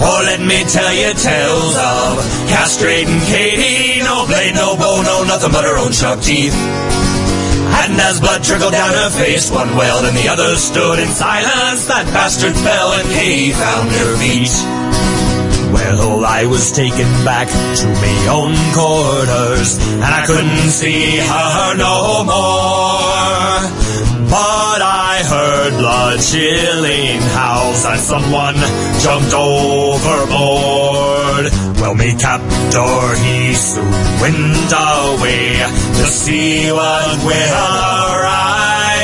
Oh, 0.03 0.21
let 0.25 0.41
me 0.41 0.63
tell 0.65 0.93
you 0.93 1.13
tales 1.13 1.75
of 1.75 2.19
castrating 2.51 3.19
Katie. 3.27 4.03
No 4.03 4.25
blade, 4.27 4.55
no 4.55 4.75
bow, 4.75 5.01
no 5.03 5.23
nothing 5.23 5.51
but 5.51 5.63
her 5.63 5.77
own 5.77 5.91
sharp 5.91 6.21
teeth. 6.21 6.55
And 7.83 7.99
as 7.99 8.19
blood 8.19 8.43
trickled 8.43 8.71
down 8.71 8.91
her 8.93 9.09
face, 9.09 9.51
one 9.51 9.75
wailed 9.75 10.05
and 10.05 10.15
the 10.15 10.27
other 10.27 10.55
stood 10.55 10.99
in 10.99 11.09
silence. 11.09 11.85
That 11.87 12.05
bastard 12.13 12.55
fell 12.55 12.93
and 12.93 13.07
he 13.09 13.51
found 13.51 13.91
her 13.91 14.17
feet. 14.17 14.53
Well, 15.73 16.23
I 16.25 16.45
was 16.45 16.71
taken 16.71 17.09
back 17.25 17.47
to 17.49 17.87
my 17.87 18.27
own 18.31 18.55
quarters, 18.73 19.77
and 19.77 20.05
I 20.05 20.25
couldn't 20.25 20.69
see 20.69 21.17
her 21.17 21.75
no 21.75 22.23
more. 22.23 23.84
But 24.35 24.81
I 24.81 25.23
heard 25.23 25.77
blood 25.79 26.19
chilling 26.19 27.21
howls 27.39 27.85
and 27.85 28.01
someone 28.01 28.55
jumped 28.99 29.33
overboard. 29.33 31.45
Well, 31.79 31.95
me 31.95 32.13
captor, 32.15 33.15
he 33.23 33.53
soon 33.53 33.89
went 34.19 34.73
away 34.75 35.63
to 35.99 36.05
see 36.19 36.69
what 36.69 37.17
will 37.23 37.55
awry. 37.79 38.99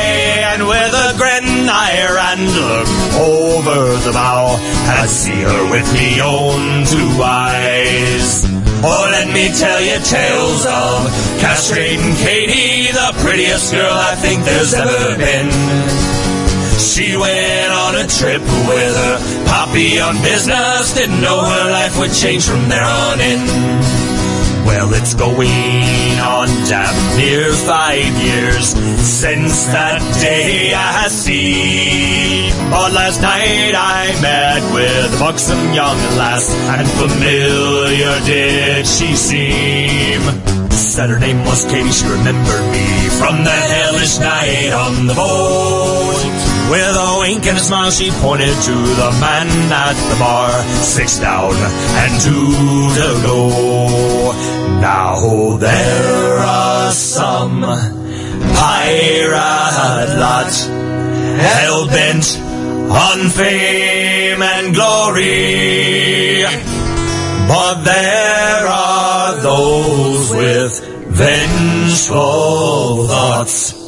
And 0.51 0.67
with 0.67 0.93
a 1.07 1.15
grin 1.15 1.69
I 1.69 2.11
ran 2.11 2.41
look 2.59 2.89
over 3.31 3.79
the 4.03 4.11
bow, 4.11 4.59
and 4.59 4.99
I 4.99 5.05
see 5.05 5.43
her 5.47 5.63
with 5.71 5.87
me 5.93 6.19
own 6.19 6.83
two 6.83 7.23
eyes. 7.23 8.50
Oh, 8.83 9.07
let 9.11 9.27
me 9.27 9.49
tell 9.53 9.79
you 9.79 9.99
tales 10.01 10.65
of 10.65 11.05
castrating 11.37 12.17
Katie, 12.17 12.91
the 12.91 13.13
prettiest 13.21 13.71
girl 13.71 13.93
I 13.93 14.15
think 14.15 14.43
there's 14.43 14.73
ever 14.73 15.15
been. 15.17 15.49
She 16.79 17.15
went 17.15 17.71
on 17.71 17.95
a 17.95 18.07
trip 18.07 18.41
with 18.41 18.95
her 18.97 19.45
poppy 19.45 19.99
on 19.99 20.15
business. 20.23 20.93
Didn't 20.95 21.21
know 21.21 21.41
her 21.41 21.69
life 21.69 21.99
would 21.99 22.11
change 22.11 22.43
from 22.45 22.69
there 22.69 22.83
on 22.83 23.21
in. 23.21 24.10
Well, 24.65 24.93
it's 24.93 25.13
going 25.13 26.19
on 26.19 26.47
damn 26.69 27.17
near 27.17 27.51
five 27.51 28.13
years 28.21 28.69
since 29.01 29.65
that 29.67 30.01
day 30.21 30.73
I 30.73 31.07
see. 31.07 32.49
But 32.69 32.93
last 32.93 33.21
night 33.21 33.73
I 33.75 34.13
met 34.21 34.61
with 34.73 35.15
a 35.15 35.19
buxom 35.19 35.73
young 35.73 35.97
lass, 36.17 36.53
and 36.77 36.87
familiar 37.01 38.19
did 38.25 38.87
she 38.87 39.15
seem. 39.15 40.21
Said 40.71 41.09
her 41.09 41.19
name 41.19 41.43
was 41.45 41.65
Katie, 41.65 41.91
she 41.91 42.05
remembered 42.05 42.65
me 42.71 43.09
from 43.19 43.43
that 43.43 43.65
hellish 43.69 44.19
night 44.19 44.73
on 44.73 45.07
the 45.07 45.13
boat. 45.13 46.40
With 46.71 46.95
a 46.95 47.17
wink 47.19 47.45
and 47.47 47.57
a 47.57 47.59
smile, 47.59 47.91
she 47.91 48.11
pointed 48.11 48.47
to 48.47 48.71
the 48.71 49.11
man 49.19 49.47
at 49.73 49.91
the 50.09 50.15
bar. 50.17 50.49
Six 50.81 51.19
down 51.19 51.51
and 51.53 52.21
two 52.21 52.31
to 52.95 53.21
go. 53.27 54.31
Now 54.79 55.57
there 55.57 56.37
are 56.37 56.91
some 56.93 57.61
pirate 58.55 60.15
lot 60.17 60.53
hell 61.43 61.87
bent 61.87 62.39
on 62.39 63.29
fame 63.29 64.41
and 64.41 64.73
glory. 64.73 66.45
But 67.49 67.83
there 67.83 68.65
are 68.65 69.35
those 69.41 70.31
with 70.31 70.79
vengeful 71.09 73.07
thoughts. 73.07 73.80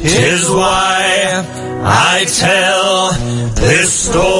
Tis 0.00 0.48
why 0.50 1.44
I 1.84 2.24
tell 2.24 3.12
this 3.54 3.92
story. 3.92 4.38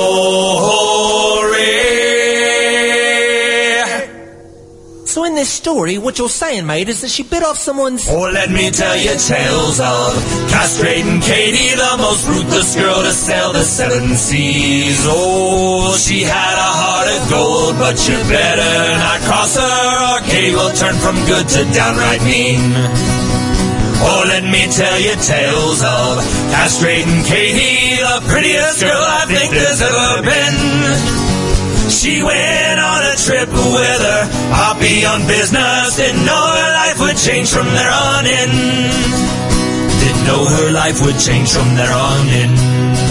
So 5.04 5.24
in 5.24 5.34
this 5.34 5.48
story, 5.48 5.98
what 5.98 6.18
you're 6.18 6.28
saying, 6.28 6.64
mate, 6.66 6.88
is 6.88 7.00
that 7.00 7.08
she 7.08 7.24
bit 7.24 7.42
off 7.42 7.56
someone's... 7.56 8.06
Oh, 8.08 8.30
let 8.30 8.50
me 8.50 8.70
tell 8.70 8.96
you 8.96 9.16
tales 9.18 9.80
of 9.80 10.14
castrating 10.46 11.20
Katie, 11.22 11.74
the 11.74 11.96
most 11.98 12.28
ruthless 12.28 12.76
girl 12.76 13.02
to 13.02 13.10
sail 13.10 13.52
the 13.52 13.64
seven 13.64 14.14
seas. 14.14 15.04
Oh, 15.08 15.96
she 15.96 16.22
had 16.22 16.54
a 16.54 16.70
heart 16.80 17.08
of 17.08 17.30
gold, 17.30 17.78
but 17.78 17.98
you 18.06 18.14
better 18.30 18.96
not 18.96 19.20
cross 19.22 19.56
her, 19.56 20.18
or 20.18 20.20
Katie 20.28 20.54
will 20.54 20.72
turn 20.72 20.94
from 20.94 21.16
good 21.26 21.48
to 21.48 21.64
downright 21.72 22.22
mean. 22.22 23.27
Oh, 24.00 24.24
let 24.26 24.44
me 24.44 24.66
tell 24.70 24.98
you 25.00 25.14
tales 25.18 25.82
of 25.82 26.22
castrating 26.54 27.26
Katie, 27.26 27.98
the 27.98 28.22
prettiest 28.30 28.80
girl 28.80 29.02
I 29.02 29.26
think 29.26 29.50
there's 29.50 29.82
ever 29.82 30.22
been. 30.22 30.58
She 31.90 32.22
went 32.22 32.78
on 32.78 33.02
a 33.02 33.16
trip 33.16 33.48
with 33.48 34.00
her 34.00 34.22
poppy 34.54 35.04
on 35.04 35.26
business. 35.26 35.96
Didn't 35.96 36.24
know 36.24 36.46
her 36.54 36.72
life 36.74 37.00
would 37.00 37.16
change 37.16 37.50
from 37.50 37.66
there 37.66 37.90
on 37.90 38.26
in. 38.26 38.50
Didn't 39.98 40.24
know 40.26 40.44
her 40.46 40.70
life 40.70 41.02
would 41.02 41.18
change 41.18 41.50
from 41.50 41.74
there 41.74 41.92
on 41.92 42.28
in. 42.28 43.07